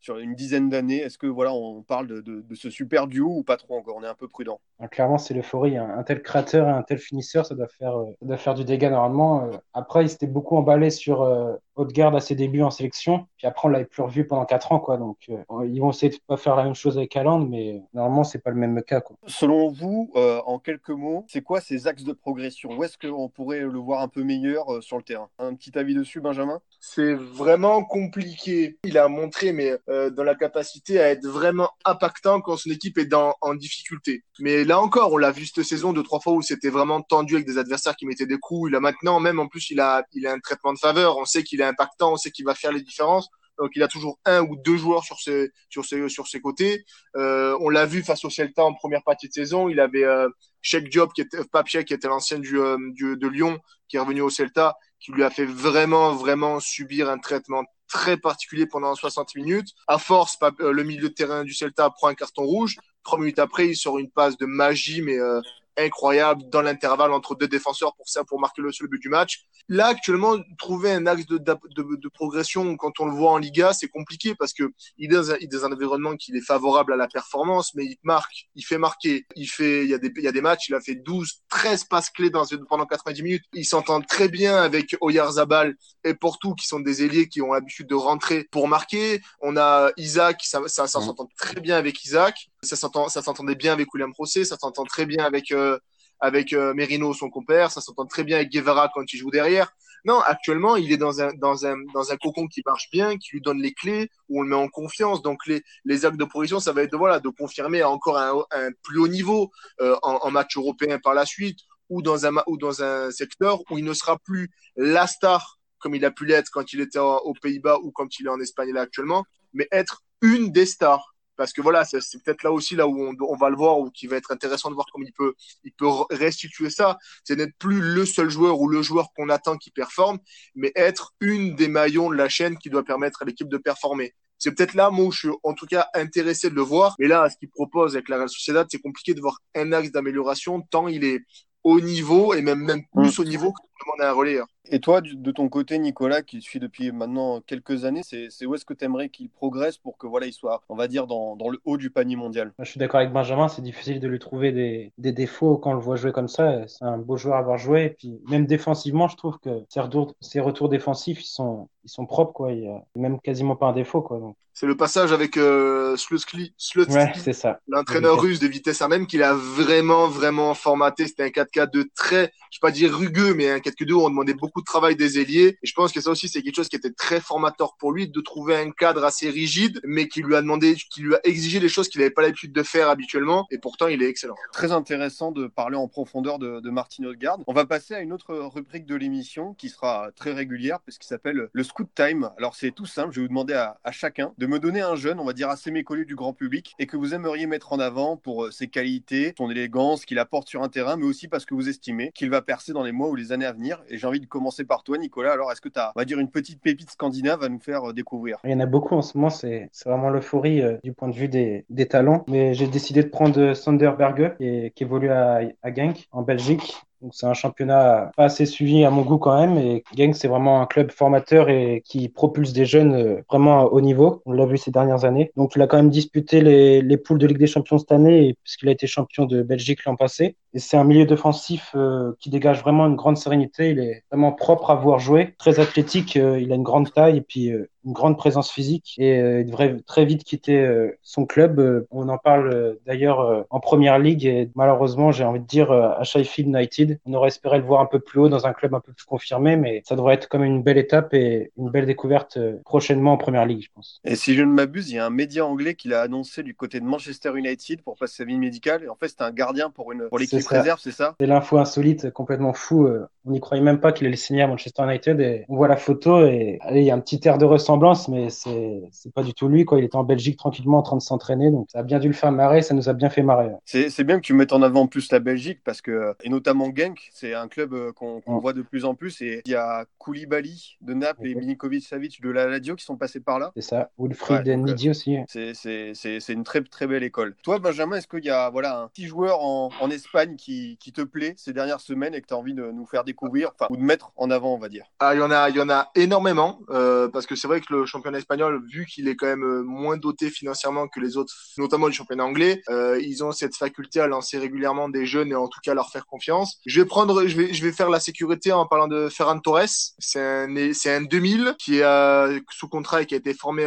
sur 0.00 0.18
une 0.18 0.34
dizaine 0.34 0.68
d'années 0.68 0.98
Est-ce 0.98 1.18
que 1.18 1.26
voilà, 1.26 1.52
on 1.52 1.82
parle 1.82 2.06
de, 2.06 2.20
de, 2.20 2.54
ce 2.54 2.70
super 2.70 3.06
duo 3.06 3.28
ou 3.28 3.42
pas 3.42 3.56
trop 3.56 3.76
encore? 3.76 3.96
On 3.96 4.02
est 4.02 4.08
un 4.08 4.14
peu 4.14 4.28
prudent. 4.28 4.60
Ah, 4.78 4.88
clairement, 4.88 5.18
c'est 5.18 5.34
l'euphorie. 5.34 5.76
Un, 5.76 5.98
un, 5.98 6.02
tel 6.02 6.22
créateur 6.22 6.66
et 6.66 6.70
un 6.70 6.82
tel 6.82 6.98
finisseur, 6.98 7.44
ça 7.46 7.54
doit 7.54 7.68
faire, 7.68 7.98
euh, 7.98 8.06
ça 8.20 8.26
doit 8.26 8.36
faire 8.38 8.54
du 8.54 8.64
dégât 8.64 8.90
normalement. 8.90 9.44
Euh, 9.44 9.56
après, 9.74 10.04
il 10.04 10.08
s'était 10.08 10.26
beaucoup 10.26 10.56
emballé 10.56 10.90
sur 10.90 11.22
euh, 11.22 11.54
Haute-Garde 11.76 12.16
à 12.16 12.20
ses 12.20 12.34
débuts 12.34 12.62
en 12.62 12.70
sélection. 12.70 13.26
Puis 13.36 13.46
après, 13.46 13.68
on 13.68 13.70
l'avait 13.70 13.84
plus 13.84 14.02
revu 14.02 14.26
pendant 14.26 14.44
4 14.46 14.72
ans. 14.72 14.80
Quoi. 14.80 14.96
Donc, 14.96 15.28
ils 15.28 15.80
vont 15.80 15.90
essayer 15.90 16.10
de 16.10 16.18
pas 16.26 16.36
faire 16.36 16.56
la 16.56 16.64
même 16.64 16.74
chose 16.74 16.96
avec 16.96 17.14
Haaland, 17.16 17.40
mais 17.40 17.82
normalement, 17.94 18.24
c'est 18.24 18.38
pas 18.38 18.50
le 18.50 18.56
même 18.56 18.82
cas. 18.82 19.00
Quoi. 19.00 19.16
Selon 19.26 19.68
vous, 19.68 20.10
en 20.14 20.58
quelques 20.58 20.90
mots, 20.90 21.24
c'est 21.28 21.42
quoi 21.42 21.60
ces 21.60 21.86
axes 21.86 22.04
de 22.04 22.12
progression? 22.12 22.70
Où 22.76 22.84
est-ce 22.84 22.98
qu'on 22.98 23.28
pourrait 23.28 23.60
le 23.60 23.78
voir 23.78 24.02
un 24.02 24.08
peu 24.08 24.22
meilleur 24.22 24.82
sur 24.82 24.96
le 24.96 25.02
terrain? 25.02 25.28
Un 25.38 25.54
petit 25.54 25.76
avis 25.78 25.94
dessus, 25.94 26.20
Benjamin? 26.20 26.60
C'est 26.82 27.14
vraiment 27.14 27.84
compliqué. 27.84 28.78
Il 28.84 28.96
a 28.96 29.06
montré, 29.08 29.52
mais 29.52 29.76
dans 29.86 30.24
la 30.24 30.34
capacité 30.34 30.98
à 30.98 31.10
être 31.10 31.26
vraiment 31.26 31.70
impactant 31.84 32.40
quand 32.40 32.56
son 32.56 32.70
équipe 32.70 32.96
est 32.96 33.04
dans, 33.04 33.34
en 33.42 33.54
difficulté. 33.54 34.24
Mais 34.38 34.64
là 34.64 34.80
encore, 34.80 35.12
on 35.12 35.18
l'a 35.18 35.30
vu 35.30 35.44
cette 35.44 35.64
saison 35.64 35.92
deux, 35.92 36.02
trois 36.02 36.20
fois 36.20 36.32
où 36.32 36.42
c'était 36.42 36.70
vraiment 36.70 37.02
tendu 37.02 37.34
avec 37.34 37.46
des 37.46 37.58
adversaires 37.58 37.96
qui 37.96 38.06
mettaient 38.06 38.26
des 38.26 38.38
coups. 38.38 38.70
Il 38.70 38.76
a 38.76 38.80
maintenant, 38.80 39.20
même 39.20 39.38
en 39.38 39.46
plus, 39.46 39.70
il 39.70 39.78
a, 39.78 40.04
il 40.12 40.26
a 40.26 40.32
un 40.32 40.40
traitement 40.40 40.72
de 40.72 40.78
faveur. 40.78 41.18
On 41.18 41.26
sait 41.26 41.42
qu'il 41.42 41.60
est 41.60 41.64
impactant, 41.64 42.14
on 42.14 42.16
sait 42.16 42.30
qu'il 42.30 42.46
va 42.46 42.54
faire 42.54 42.72
les 42.72 42.80
différences. 42.80 43.28
Donc 43.60 43.72
il 43.76 43.82
a 43.82 43.88
toujours 43.88 44.18
un 44.24 44.40
ou 44.42 44.56
deux 44.56 44.78
joueurs 44.78 45.04
sur 45.04 45.20
ses 45.20 45.50
sur 45.68 45.84
ses 45.84 46.08
sur 46.08 46.26
ses 46.26 46.40
côtés. 46.40 46.84
Euh, 47.16 47.56
on 47.60 47.68
l'a 47.68 47.84
vu 47.84 48.02
face 48.02 48.24
au 48.24 48.30
Celta 48.30 48.64
en 48.64 48.72
première 48.72 49.02
partie 49.04 49.28
de 49.28 49.34
saison. 49.34 49.68
Il 49.68 49.80
avait 49.80 50.04
euh, 50.04 50.28
Sheikh 50.62 50.90
Job 50.90 51.10
qui 51.14 51.20
était 51.20 51.44
Papier 51.52 51.84
qui 51.84 51.92
était 51.92 52.08
l'ancien 52.08 52.38
du, 52.38 52.58
euh, 52.58 52.78
du, 52.92 53.18
de 53.18 53.28
Lyon 53.28 53.58
qui 53.88 53.98
est 53.98 54.00
revenu 54.00 54.22
au 54.22 54.30
Celta 54.30 54.76
qui 55.00 55.12
lui 55.12 55.24
a 55.24 55.30
fait 55.30 55.46
vraiment 55.46 56.14
vraiment 56.14 56.60
subir 56.60 57.08
un 57.08 57.18
traitement 57.18 57.64
très 57.88 58.16
particulier 58.16 58.66
pendant 58.66 58.94
60 58.94 59.34
minutes. 59.34 59.68
À 59.88 59.98
force, 59.98 60.38
euh, 60.60 60.72
le 60.72 60.82
milieu 60.84 61.08
de 61.08 61.14
terrain 61.14 61.44
du 61.44 61.52
Celta 61.52 61.90
prend 61.90 62.08
un 62.08 62.14
carton 62.14 62.44
rouge. 62.44 62.76
Trois 63.02 63.18
minutes 63.18 63.38
après, 63.38 63.68
il 63.68 63.76
sort 63.76 63.98
une 63.98 64.10
passe 64.10 64.36
de 64.36 64.46
magie, 64.46 65.02
mais 65.02 65.18
euh, 65.18 65.40
incroyable 65.76 66.42
dans 66.48 66.62
l'intervalle 66.62 67.12
entre 67.12 67.34
deux 67.34 67.48
défenseurs 67.48 67.94
pour 67.96 68.08
ça, 68.08 68.24
pour 68.24 68.40
marquer 68.40 68.62
le 68.62 68.72
seul 68.72 68.88
but 68.88 69.00
du 69.00 69.08
match. 69.08 69.44
Là, 69.68 69.86
actuellement, 69.86 70.36
trouver 70.58 70.90
un 70.90 71.06
axe 71.06 71.26
de, 71.26 71.38
de, 71.38 71.56
de, 71.74 72.08
progression 72.08 72.76
quand 72.76 72.98
on 72.98 73.06
le 73.06 73.12
voit 73.12 73.30
en 73.30 73.38
Liga, 73.38 73.72
c'est 73.72 73.88
compliqué 73.88 74.34
parce 74.34 74.52
que 74.52 74.64
il 74.98 75.12
est, 75.12 75.16
dans 75.16 75.30
un, 75.30 75.36
il 75.40 75.44
est 75.44 75.58
dans 75.58 75.64
un 75.64 75.72
environnement 75.72 76.16
qui 76.16 76.36
est 76.36 76.40
favorable 76.40 76.92
à 76.92 76.96
la 76.96 77.06
performance, 77.06 77.72
mais 77.74 77.84
il 77.84 77.96
marque, 78.02 78.48
il 78.56 78.64
fait 78.64 78.78
marquer, 78.78 79.26
il 79.36 79.46
fait, 79.46 79.84
il 79.84 79.90
y 79.90 79.94
a 79.94 79.98
des, 79.98 80.12
il 80.16 80.24
y 80.24 80.28
a 80.28 80.32
des 80.32 80.40
matchs, 80.40 80.68
il 80.68 80.74
a 80.74 80.80
fait 80.80 80.96
12, 80.96 81.42
13 81.48 81.84
passes 81.84 82.10
clés 82.10 82.30
dans, 82.30 82.44
pendant 82.68 82.86
90 82.86 83.22
minutes. 83.22 83.44
Il 83.52 83.64
s'entend 83.64 84.00
très 84.00 84.28
bien 84.28 84.56
avec 84.56 84.96
Oyarzabal 85.00 85.76
et 86.04 86.14
Porto, 86.14 86.54
qui 86.54 86.66
sont 86.66 86.80
des 86.80 87.04
ailiers 87.04 87.28
qui 87.28 87.40
ont 87.40 87.52
l'habitude 87.52 87.86
de 87.86 87.94
rentrer 87.94 88.48
pour 88.50 88.66
marquer. 88.66 89.20
On 89.40 89.56
a 89.56 89.90
Isaac, 89.96 90.40
ça, 90.42 90.62
ça, 90.66 90.86
ça 90.86 91.00
s'entend 91.00 91.28
très 91.36 91.60
bien 91.60 91.76
avec 91.76 92.04
Isaac. 92.04 92.50
Ça 92.62 92.76
s'entend, 92.76 93.08
ça 93.08 93.22
s'entendait 93.22 93.54
bien 93.54 93.72
avec 93.72 93.92
William 93.94 94.12
Procé, 94.12 94.44
ça 94.44 94.58
s'entend 94.58 94.84
très 94.84 95.06
bien 95.06 95.24
avec 95.24 95.50
euh, 95.50 95.78
avec 96.20 96.52
euh, 96.52 96.74
Merino, 96.74 97.14
son 97.14 97.30
compère, 97.30 97.70
ça 97.70 97.80
s'entend 97.80 98.04
très 98.04 98.22
bien 98.22 98.36
avec 98.36 98.50
Guevara 98.50 98.90
quand 98.94 99.10
il 99.10 99.16
joue 99.16 99.30
derrière. 99.30 99.72
Non, 100.04 100.20
actuellement, 100.20 100.76
il 100.76 100.92
est 100.92 100.98
dans 100.98 101.22
un 101.22 101.32
dans 101.34 101.64
un 101.64 101.76
dans 101.94 102.12
un 102.12 102.16
cocon 102.18 102.48
qui 102.48 102.62
marche 102.66 102.90
bien, 102.92 103.16
qui 103.16 103.32
lui 103.32 103.40
donne 103.40 103.62
les 103.62 103.72
clés, 103.72 104.10
où 104.28 104.40
on 104.40 104.42
le 104.42 104.50
met 104.50 104.56
en 104.56 104.68
confiance. 104.68 105.22
Donc 105.22 105.46
les 105.46 105.62
les 105.86 106.04
actes 106.04 106.18
de 106.18 106.24
progression, 106.24 106.60
ça 106.60 106.72
va 106.72 106.82
être 106.82 106.92
de 106.92 106.98
voilà 106.98 107.18
de 107.18 107.30
confirmer 107.30 107.82
encore 107.82 108.18
un, 108.18 108.44
un 108.50 108.70
plus 108.82 108.98
haut 108.98 109.08
niveau 109.08 109.50
euh, 109.80 109.96
en, 110.02 110.16
en 110.16 110.30
match 110.30 110.58
européen 110.58 110.98
par 110.98 111.14
la 111.14 111.24
suite, 111.24 111.60
ou 111.88 112.02
dans 112.02 112.26
un 112.26 112.42
ou 112.46 112.58
dans 112.58 112.82
un 112.82 113.10
secteur 113.10 113.60
où 113.70 113.78
il 113.78 113.84
ne 113.86 113.94
sera 113.94 114.18
plus 114.18 114.50
la 114.76 115.06
star 115.06 115.58
comme 115.78 115.94
il 115.94 116.04
a 116.04 116.10
pu 116.10 116.26
l'être 116.26 116.50
quand 116.52 116.74
il 116.74 116.82
était 116.82 116.98
aux 116.98 117.32
Pays-Bas 117.40 117.78
ou 117.82 117.90
quand 117.90 118.18
il 118.18 118.26
est 118.26 118.30
en 118.30 118.40
Espagne 118.40 118.74
là 118.74 118.82
actuellement, 118.82 119.24
mais 119.54 119.66
être 119.72 120.02
une 120.20 120.52
des 120.52 120.66
stars 120.66 121.14
parce 121.40 121.54
que 121.54 121.62
voilà, 121.62 121.86
c'est 121.86 122.22
peut-être 122.22 122.42
là 122.42 122.52
aussi 122.52 122.76
là 122.76 122.86
où 122.86 123.02
on, 123.02 123.14
on, 123.18 123.34
va 123.34 123.48
le 123.48 123.56
voir 123.56 123.78
ou 123.78 123.90
qui 123.90 124.06
va 124.06 124.16
être 124.16 124.30
intéressant 124.30 124.68
de 124.68 124.74
voir 124.74 124.86
comment 124.92 125.06
il 125.06 125.12
peut, 125.14 125.32
il 125.64 125.72
peut 125.72 125.88
restituer 126.10 126.68
ça. 126.68 126.98
C'est 127.24 127.34
n'être 127.34 127.56
plus 127.58 127.80
le 127.80 128.04
seul 128.04 128.28
joueur 128.28 128.60
ou 128.60 128.68
le 128.68 128.82
joueur 128.82 129.06
qu'on 129.16 129.30
attend 129.30 129.56
qui 129.56 129.70
performe, 129.70 130.18
mais 130.54 130.70
être 130.76 131.14
une 131.18 131.56
des 131.56 131.68
maillons 131.68 132.10
de 132.10 132.14
la 132.14 132.28
chaîne 132.28 132.58
qui 132.58 132.68
doit 132.68 132.84
permettre 132.84 133.22
à 133.22 133.24
l'équipe 133.24 133.48
de 133.48 133.56
performer. 133.56 134.14
C'est 134.38 134.54
peut-être 134.54 134.74
là, 134.74 134.90
moi, 134.90 135.06
où 135.06 135.12
je 135.12 135.18
suis 135.20 135.28
en 135.42 135.54
tout 135.54 135.64
cas 135.64 135.88
intéressé 135.94 136.50
de 136.50 136.54
le 136.54 136.60
voir. 136.60 136.94
Mais 136.98 137.08
là, 137.08 137.30
ce 137.30 137.38
qu'il 137.38 137.48
propose 137.48 137.96
avec 137.96 138.10
la 138.10 138.16
Real 138.18 138.28
c'est 138.28 138.82
compliqué 138.82 139.14
de 139.14 139.20
voir 139.22 139.38
un 139.54 139.72
axe 139.72 139.92
d'amélioration 139.92 140.60
tant 140.70 140.88
il 140.88 141.04
est 141.04 141.22
au 141.64 141.80
niveau 141.80 142.34
et 142.34 142.42
même, 142.42 142.60
même 142.60 142.82
plus 142.92 143.18
au 143.18 143.24
niveau 143.24 143.54
demander 143.84 144.04
un 144.04 144.12
relayeur. 144.12 144.46
Et 144.72 144.78
toi, 144.78 145.00
de 145.00 145.30
ton 145.32 145.48
côté, 145.48 145.78
Nicolas, 145.78 146.22
qui 146.22 146.40
suit 146.40 146.60
depuis 146.60 146.92
maintenant 146.92 147.40
quelques 147.40 147.84
années, 147.84 148.02
c'est 148.04 148.46
où 148.46 148.54
est-ce 148.54 148.64
que 148.64 148.74
tu 148.74 148.84
aimerais 148.84 149.08
qu'il 149.08 149.28
progresse 149.28 149.78
pour 149.78 149.98
que 149.98 150.06
voilà, 150.06 150.26
il 150.26 150.32
soit, 150.32 150.62
on 150.68 150.76
va 150.76 150.86
dire, 150.86 151.06
dans, 151.06 151.34
dans 151.36 151.48
le 151.48 151.58
haut 151.64 151.76
du 151.76 151.90
panier 151.90 152.16
mondial? 152.16 152.52
Je 152.58 152.70
suis 152.70 152.78
d'accord 152.78 153.00
avec 153.00 153.12
Benjamin, 153.12 153.48
c'est 153.48 153.62
difficile 153.62 153.98
de 153.98 154.08
lui 154.08 154.18
trouver 154.18 154.52
des, 154.52 154.92
des, 154.98 155.12
défauts 155.12 155.56
quand 155.56 155.70
on 155.72 155.74
le 155.74 155.80
voit 155.80 155.96
jouer 155.96 156.12
comme 156.12 156.28
ça. 156.28 156.66
C'est 156.68 156.84
un 156.84 156.98
beau 156.98 157.16
joueur 157.16 157.36
à 157.36 157.38
avoir 157.38 157.58
joué. 157.58 157.84
Et 157.86 157.90
puis 157.90 158.20
même 158.28 158.46
défensivement, 158.46 159.08
je 159.08 159.16
trouve 159.16 159.38
que 159.38 159.64
ses 159.68 159.80
retours, 159.80 160.14
ses 160.20 160.40
retours 160.40 160.68
défensifs, 160.68 161.22
ils 161.22 161.28
sont, 161.28 161.68
ils 161.84 161.90
sont 161.90 162.06
propres, 162.06 162.32
quoi. 162.32 162.52
Il 162.52 162.64
y 162.64 162.68
a 162.68 162.82
même 162.94 163.20
quasiment 163.20 163.56
pas 163.56 163.66
un 163.66 163.72
défaut, 163.72 164.02
quoi. 164.02 164.18
Donc. 164.18 164.36
C'est 164.60 164.66
le 164.66 164.76
passage 164.76 165.10
avec 165.10 165.38
euh, 165.38 165.96
Slutsky, 165.96 166.52
ouais, 166.76 167.12
c'est 167.16 167.32
ça. 167.32 167.60
l'entraîneur 167.66 168.20
russe 168.20 168.40
de 168.40 168.46
vitesse 168.46 168.82
à 168.82 168.88
même, 168.88 169.06
qu'il 169.06 169.22
a 169.22 169.32
vraiment, 169.32 170.06
vraiment 170.06 170.52
formaté. 170.52 171.06
C'était 171.06 171.22
un 171.22 171.28
4K2 171.28 171.86
très, 171.94 172.32
je 172.50 172.58
vais 172.58 172.60
pas 172.60 172.70
dire 172.70 172.94
rugueux, 172.94 173.32
mais 173.32 173.48
un 173.48 173.58
4K2 173.70 173.92
où 173.92 174.00
on 174.00 174.10
demandait 174.10 174.34
beaucoup 174.34 174.60
de 174.60 174.64
travail 174.64 174.96
des 174.96 175.18
ailiers. 175.18 175.58
Et 175.62 175.66
je 175.66 175.74
pense 175.74 175.92
que 175.92 176.00
ça 176.00 176.10
aussi, 176.10 176.28
c'est 176.28 176.42
quelque 176.42 176.56
chose 176.56 176.68
qui 176.68 176.76
était 176.76 176.90
très 176.90 177.20
formateur 177.20 177.76
pour 177.78 177.92
lui, 177.92 178.08
de 178.08 178.20
trouver 178.20 178.56
un 178.56 178.70
cadre 178.70 179.04
assez 179.04 179.30
rigide, 179.30 179.80
mais 179.84 180.08
qui 180.08 180.22
lui 180.22 180.34
a 180.34 180.42
demandé, 180.42 180.74
qui 180.74 181.02
lui 181.02 181.14
a 181.14 181.20
exigé 181.24 181.60
des 181.60 181.68
choses 181.68 181.88
qu'il 181.88 182.00
n'avait 182.00 182.10
pas 182.10 182.22
l'habitude 182.22 182.52
de 182.52 182.62
faire 182.62 182.88
habituellement. 182.88 183.46
Et 183.50 183.58
pourtant, 183.58 183.86
il 183.86 184.02
est 184.02 184.08
excellent. 184.08 184.34
Très 184.52 184.72
intéressant 184.72 185.32
de 185.32 185.46
parler 185.46 185.76
en 185.76 185.88
profondeur 185.88 186.38
de, 186.38 186.60
de 186.60 186.70
Martin 186.70 187.04
Odegaard. 187.04 187.38
On 187.46 187.52
va 187.52 187.66
passer 187.66 187.94
à 187.94 188.00
une 188.00 188.12
autre 188.12 188.34
rubrique 188.34 188.86
de 188.86 188.94
l'émission 188.94 189.54
qui 189.54 189.68
sera 189.68 190.10
très 190.16 190.32
régulière, 190.32 190.80
parce 190.80 190.98
qu'il 190.98 191.08
s'appelle 191.08 191.48
le 191.52 191.64
Scoot 191.64 191.88
Time. 191.94 192.30
Alors, 192.38 192.54
c'est 192.54 192.70
tout 192.70 192.86
simple. 192.86 193.12
Je 193.12 193.20
vais 193.20 193.26
vous 193.26 193.28
demander 193.28 193.54
à, 193.54 193.78
à, 193.84 193.92
chacun 193.92 194.32
de 194.38 194.46
me 194.46 194.58
donner 194.58 194.80
un 194.80 194.96
jeune, 194.96 195.20
on 195.20 195.24
va 195.24 195.32
dire 195.32 195.48
assez 195.48 195.70
méconnu 195.70 196.04
du 196.04 196.14
grand 196.14 196.32
public, 196.32 196.74
et 196.78 196.86
que 196.86 196.96
vous 196.96 197.14
aimeriez 197.14 197.46
mettre 197.46 197.72
en 197.72 197.78
avant 197.78 198.16
pour 198.16 198.44
euh, 198.44 198.50
ses 198.50 198.68
qualités, 198.68 199.34
son 199.36 199.50
élégance, 199.50 200.04
qu'il 200.04 200.18
apporte 200.18 200.48
sur 200.48 200.62
un 200.62 200.68
terrain, 200.68 200.96
mais 200.96 201.06
aussi 201.06 201.28
parce 201.28 201.44
que 201.44 201.54
vous 201.54 201.68
estimez 201.68 202.10
qu'il 202.14 202.30
va 202.30 202.42
percer 202.42 202.72
dans 202.72 202.82
les 202.82 202.92
mois 202.92 203.08
ou 203.08 203.14
les 203.14 203.32
années 203.32 203.46
à 203.46 203.52
venir. 203.52 203.59
Et 203.88 203.98
j'ai 203.98 204.06
envie 204.06 204.20
de 204.20 204.26
commencer 204.26 204.64
par 204.64 204.82
toi, 204.82 204.98
Nicolas. 204.98 205.32
Alors, 205.32 205.50
est-ce 205.52 205.60
que 205.60 205.68
tu 205.68 205.78
as, 205.78 205.92
on 205.94 206.00
va 206.00 206.04
dire, 206.04 206.18
une 206.18 206.30
petite 206.30 206.60
pépite 206.60 206.90
scandinave 206.90 207.42
à 207.42 207.48
nous 207.48 207.60
faire 207.60 207.90
euh, 207.90 207.92
découvrir? 207.92 208.38
Il 208.44 208.50
y 208.50 208.54
en 208.54 208.60
a 208.60 208.66
beaucoup 208.66 208.94
en 208.94 209.02
ce 209.02 209.16
moment, 209.16 209.30
c'est 209.30 209.70
vraiment 209.84 210.10
l'euphorie 210.10 210.62
euh, 210.62 210.78
du 210.82 210.92
point 210.92 211.08
de 211.08 211.14
vue 211.14 211.28
des, 211.28 211.64
talents. 211.88 212.24
Mais 212.28 212.54
j'ai 212.54 212.66
décidé 212.66 213.02
de 213.02 213.08
prendre 213.08 213.54
Sander 213.54 213.92
Berge, 213.98 214.34
qui, 214.38 214.82
évolue 214.82 215.10
à, 215.10 215.40
à 215.62 215.70
en 216.12 216.22
Belgique. 216.22 216.76
Donc 217.02 217.12
c'est 217.14 217.26
un 217.26 217.34
championnat 217.34 218.10
pas 218.16 218.24
assez 218.24 218.44
suivi 218.44 218.84
à 218.84 218.90
mon 218.90 219.02
goût 219.02 219.18
quand 219.18 219.38
même. 219.38 219.56
Et 219.56 219.84
Genk, 219.96 220.14
c'est 220.14 220.28
vraiment 220.28 220.60
un 220.60 220.66
club 220.66 220.90
formateur 220.90 221.48
et 221.48 221.82
qui 221.84 222.08
propulse 222.08 222.52
des 222.52 222.66
jeunes 222.66 222.94
euh, 222.94 223.22
vraiment 223.28 223.60
à 223.60 223.64
haut 223.64 223.80
niveau. 223.80 224.22
On 224.26 224.32
l'a 224.32 224.44
vu 224.44 224.58
ces 224.58 224.70
dernières 224.70 225.04
années. 225.04 225.32
Donc 225.36 225.52
il 225.56 225.62
a 225.62 225.66
quand 225.66 225.78
même 225.78 225.90
disputé 225.90 226.40
les, 226.42 226.82
les 226.82 226.96
poules 226.98 227.18
de 227.18 227.26
Ligue 227.26 227.38
des 227.38 227.46
Champions 227.46 227.78
cette 227.78 227.92
année 227.92 228.36
puisqu'il 228.42 228.68
a 228.68 228.72
été 228.72 228.86
champion 228.86 229.24
de 229.24 229.42
Belgique 229.42 229.84
l'an 229.84 229.96
passé. 229.96 230.36
Et 230.52 230.58
c'est 230.58 230.76
un 230.76 230.84
milieu 230.84 231.06
défensif 231.06 231.70
euh, 231.74 232.12
qui 232.20 232.28
dégage 232.28 232.60
vraiment 232.60 232.86
une 232.86 232.96
grande 232.96 233.16
sérénité. 233.16 233.70
Il 233.70 233.78
est 233.78 234.02
vraiment 234.10 234.32
propre 234.32 234.70
à 234.70 234.74
voir 234.74 234.98
jouer, 234.98 235.34
très 235.38 235.58
athlétique. 235.60 236.16
Euh, 236.16 236.40
il 236.40 236.52
a 236.52 236.54
une 236.54 236.62
grande 236.62 236.92
taille 236.92 237.18
et 237.18 237.22
puis 237.22 237.52
une 237.84 237.92
grande 237.92 238.16
présence 238.16 238.50
physique. 238.50 238.94
Et 238.98 239.18
il 239.40 239.46
devrait 239.46 239.76
très 239.86 240.04
vite 240.04 240.24
quitter 240.24 240.90
son 241.02 241.26
club. 241.26 241.86
on 241.90 242.08
en 242.08 242.18
parle 242.18 242.76
d'ailleurs 242.86 243.46
en 243.50 243.60
première 243.60 243.98
ligue. 243.98 244.26
Et 244.26 244.50
malheureusement, 244.54 245.12
j'ai 245.12 245.24
envie 245.24 245.40
de 245.40 245.46
dire 245.46 245.72
à 245.72 246.02
Sheffield 246.04 246.48
United, 246.48 246.98
on 247.06 247.14
aurait 247.14 247.28
espéré 247.28 247.58
le 247.58 247.64
voir 247.64 247.80
un 247.80 247.86
peu 247.86 248.00
plus 248.00 248.20
haut 248.20 248.28
dans 248.28 248.46
un 248.46 248.52
club 248.52 248.74
un 248.74 248.80
peu 248.80 248.92
plus 248.92 249.04
confirmé, 249.04 249.56
mais 249.56 249.82
ça 249.86 249.96
devrait 249.96 250.14
être 250.14 250.28
comme 250.28 250.44
une 250.44 250.62
belle 250.62 250.78
étape 250.78 251.14
et 251.14 251.52
une 251.56 251.70
belle 251.70 251.86
découverte 251.86 252.38
prochainement 252.64 253.12
en 253.12 253.16
première 253.16 253.46
ligue, 253.46 253.62
je 253.62 253.68
pense. 253.74 254.00
Et 254.04 254.16
si 254.16 254.34
je 254.34 254.42
ne 254.42 254.52
m'abuse, 254.52 254.90
il 254.90 254.96
y 254.96 254.98
a 254.98 255.06
un 255.06 255.10
média 255.10 255.46
anglais 255.46 255.74
qui 255.74 255.88
l'a 255.88 256.02
annoncé 256.02 256.42
du 256.42 256.54
côté 256.54 256.80
de 256.80 256.84
Manchester 256.84 257.32
United 257.36 257.82
pour 257.82 257.96
passer 257.96 258.16
sa 258.16 258.24
vie 258.24 258.38
médicale. 258.38 258.84
Et 258.84 258.88
en 258.88 258.94
fait, 258.94 259.08
c'était 259.08 259.24
un 259.24 259.32
gardien 259.32 259.70
pour 259.70 259.92
une 259.92 260.08
pour 260.08 260.18
l'équipe 260.18 260.46
réserve, 260.46 260.80
c'est 260.82 260.90
ça? 260.90 261.14
C'est 261.20 261.26
l'info 261.26 261.58
insolite, 261.58 262.10
complètement 262.10 262.52
fou. 262.52 262.88
On 263.24 263.30
n'y 263.30 263.40
croyait 263.40 263.62
même 263.62 263.80
pas 263.80 263.92
qu'il 263.92 264.06
allait 264.06 264.16
signer 264.16 264.42
à 264.42 264.46
Manchester 264.46 264.82
United. 264.84 265.20
Et 265.20 265.44
on 265.48 265.56
voit 265.56 265.68
la 265.68 265.76
photo 265.76 266.24
et 266.24 266.58
allez, 266.62 266.80
il 266.80 266.86
y 266.86 266.90
a 266.90 266.94
un 266.94 267.00
petit 267.00 267.20
air 267.24 267.38
de 267.38 267.44
ressemblance, 267.70 268.08
mais 268.08 268.30
c'est 268.30 268.82
c'est 268.90 269.12
pas 269.12 269.22
du 269.22 269.34
tout 269.34 269.48
lui. 269.48 269.64
Quoi. 269.64 269.78
Il 269.78 269.84
était 269.84 269.96
en 269.96 270.04
Belgique 270.04 270.36
tranquillement 270.36 270.78
en 270.78 270.82
train 270.82 270.96
de 270.96 271.02
s'entraîner, 271.02 271.50
donc 271.50 271.68
ça 271.70 271.80
a 271.80 271.82
bien 271.82 271.98
dû 271.98 272.08
le 272.08 272.14
faire 272.14 272.32
marrer. 272.32 272.62
Ça 272.62 272.74
nous 272.74 272.88
a 272.88 272.92
bien 272.92 273.10
fait 273.10 273.22
marrer. 273.22 273.50
C'est 273.64 274.04
bien 274.04 274.16
que 274.16 274.24
tu 274.24 274.34
mettes 274.34 274.52
en 274.52 274.62
avant 274.62 274.86
plus 274.86 275.10
la 275.12 275.20
Belgique 275.20 275.60
parce 275.64 275.80
que 275.80 276.14
et 276.22 276.28
notamment 276.28 276.70
Genk, 276.74 277.10
c'est 277.12 277.34
un 277.34 277.48
club 277.48 277.72
euh, 277.72 277.92
qu'on 277.92 278.20
qu 278.20 278.40
voit 278.40 278.52
de 278.52 278.62
plus 278.62 278.84
en 278.84 278.94
plus. 278.94 279.20
Et 279.22 279.42
il 279.44 279.52
y 279.52 279.54
a 279.54 279.84
Koulibaly 279.98 280.78
de 280.80 280.94
Naples 280.94 281.26
et 281.26 281.34
Milinkovic 281.34 281.84
Savic 281.84 282.20
de 282.20 282.30
la 282.30 282.46
Lazio 282.46 282.74
qui 282.76 282.84
sont 282.84 282.96
passés 282.96 283.20
par 283.20 283.38
là. 283.38 283.52
C'est 283.54 283.62
ça. 283.62 283.90
Wilfried 283.98 284.46
ouais, 284.46 284.56
Nidi 284.56 284.88
euh, 284.88 284.90
aussi. 284.90 285.18
C'est 285.28 286.32
une 286.32 286.44
très 286.44 286.62
très 286.62 286.86
belle 286.86 287.02
école. 287.04 287.34
Toi, 287.42 287.58
Benjamin, 287.58 287.96
est-ce 287.96 288.08
qu'il 288.08 288.24
y 288.24 288.30
a 288.30 288.50
voilà 288.50 288.80
un 288.80 288.88
petit 288.88 289.06
joueur 289.06 289.40
en, 289.40 289.70
en 289.80 289.90
Espagne 289.90 290.36
qui 290.36 290.76
qui 290.80 290.92
te 290.92 291.02
plaît 291.02 291.34
ces 291.36 291.52
dernières 291.52 291.80
semaines 291.80 292.14
et 292.14 292.20
que 292.20 292.26
tu 292.26 292.34
as 292.34 292.36
envie 292.36 292.54
de 292.54 292.70
nous 292.70 292.86
faire 292.86 293.04
découvrir, 293.04 293.50
enfin, 293.54 293.66
ou 293.70 293.76
de 293.76 293.82
mettre 293.82 294.12
en 294.16 294.30
avant, 294.30 294.54
on 294.54 294.58
va 294.58 294.68
dire? 294.68 294.86
Ah, 294.98 295.14
il 295.14 295.20
y 295.20 295.22
en 295.22 295.30
a, 295.30 295.48
il 295.50 295.56
y 295.56 295.60
en 295.60 295.70
a 295.70 295.90
énormément, 295.94 296.60
euh, 296.70 297.08
parce 297.08 297.26
que 297.26 297.34
c'est 297.34 297.48
vrai 297.48 297.59
que 297.60 297.72
le 297.74 297.86
championnat 297.86 298.18
espagnol, 298.18 298.62
vu 298.68 298.86
qu'il 298.86 299.08
est 299.08 299.16
quand 299.16 299.26
même 299.26 299.44
euh, 299.44 299.62
moins 299.62 299.96
doté 299.96 300.30
financièrement 300.30 300.88
que 300.88 301.00
les 301.00 301.16
autres, 301.16 301.32
notamment 301.58 301.86
le 301.86 301.92
championnat 301.92 302.24
anglais, 302.24 302.62
euh, 302.68 303.00
ils 303.00 303.22
ont 303.24 303.32
cette 303.32 303.56
faculté 303.56 304.00
à 304.00 304.06
lancer 304.06 304.38
régulièrement 304.38 304.88
des 304.88 305.06
jeunes 305.06 305.32
et 305.32 305.34
en 305.34 305.48
tout 305.48 305.60
cas 305.62 305.74
leur 305.74 305.90
faire 305.90 306.06
confiance. 306.06 306.58
Je 306.66 306.80
vais 306.80 306.86
prendre, 306.86 307.26
je 307.26 307.36
vais, 307.36 307.52
je 307.52 307.62
vais 307.62 307.72
faire 307.72 307.90
la 307.90 308.00
sécurité 308.00 308.52
en 308.52 308.66
parlant 308.66 308.88
de 308.88 309.08
Ferran 309.08 309.38
Torres. 309.38 309.60
C'est 309.98 310.20
un, 310.20 310.72
c'est 310.72 310.94
un 310.94 311.02
2000 311.02 311.54
qui 311.58 311.78
est 311.78 312.42
sous 312.50 312.68
contrat 312.68 313.02
et 313.02 313.06
qui 313.06 313.14
a 313.14 313.18
été 313.18 313.34
formé 313.34 313.66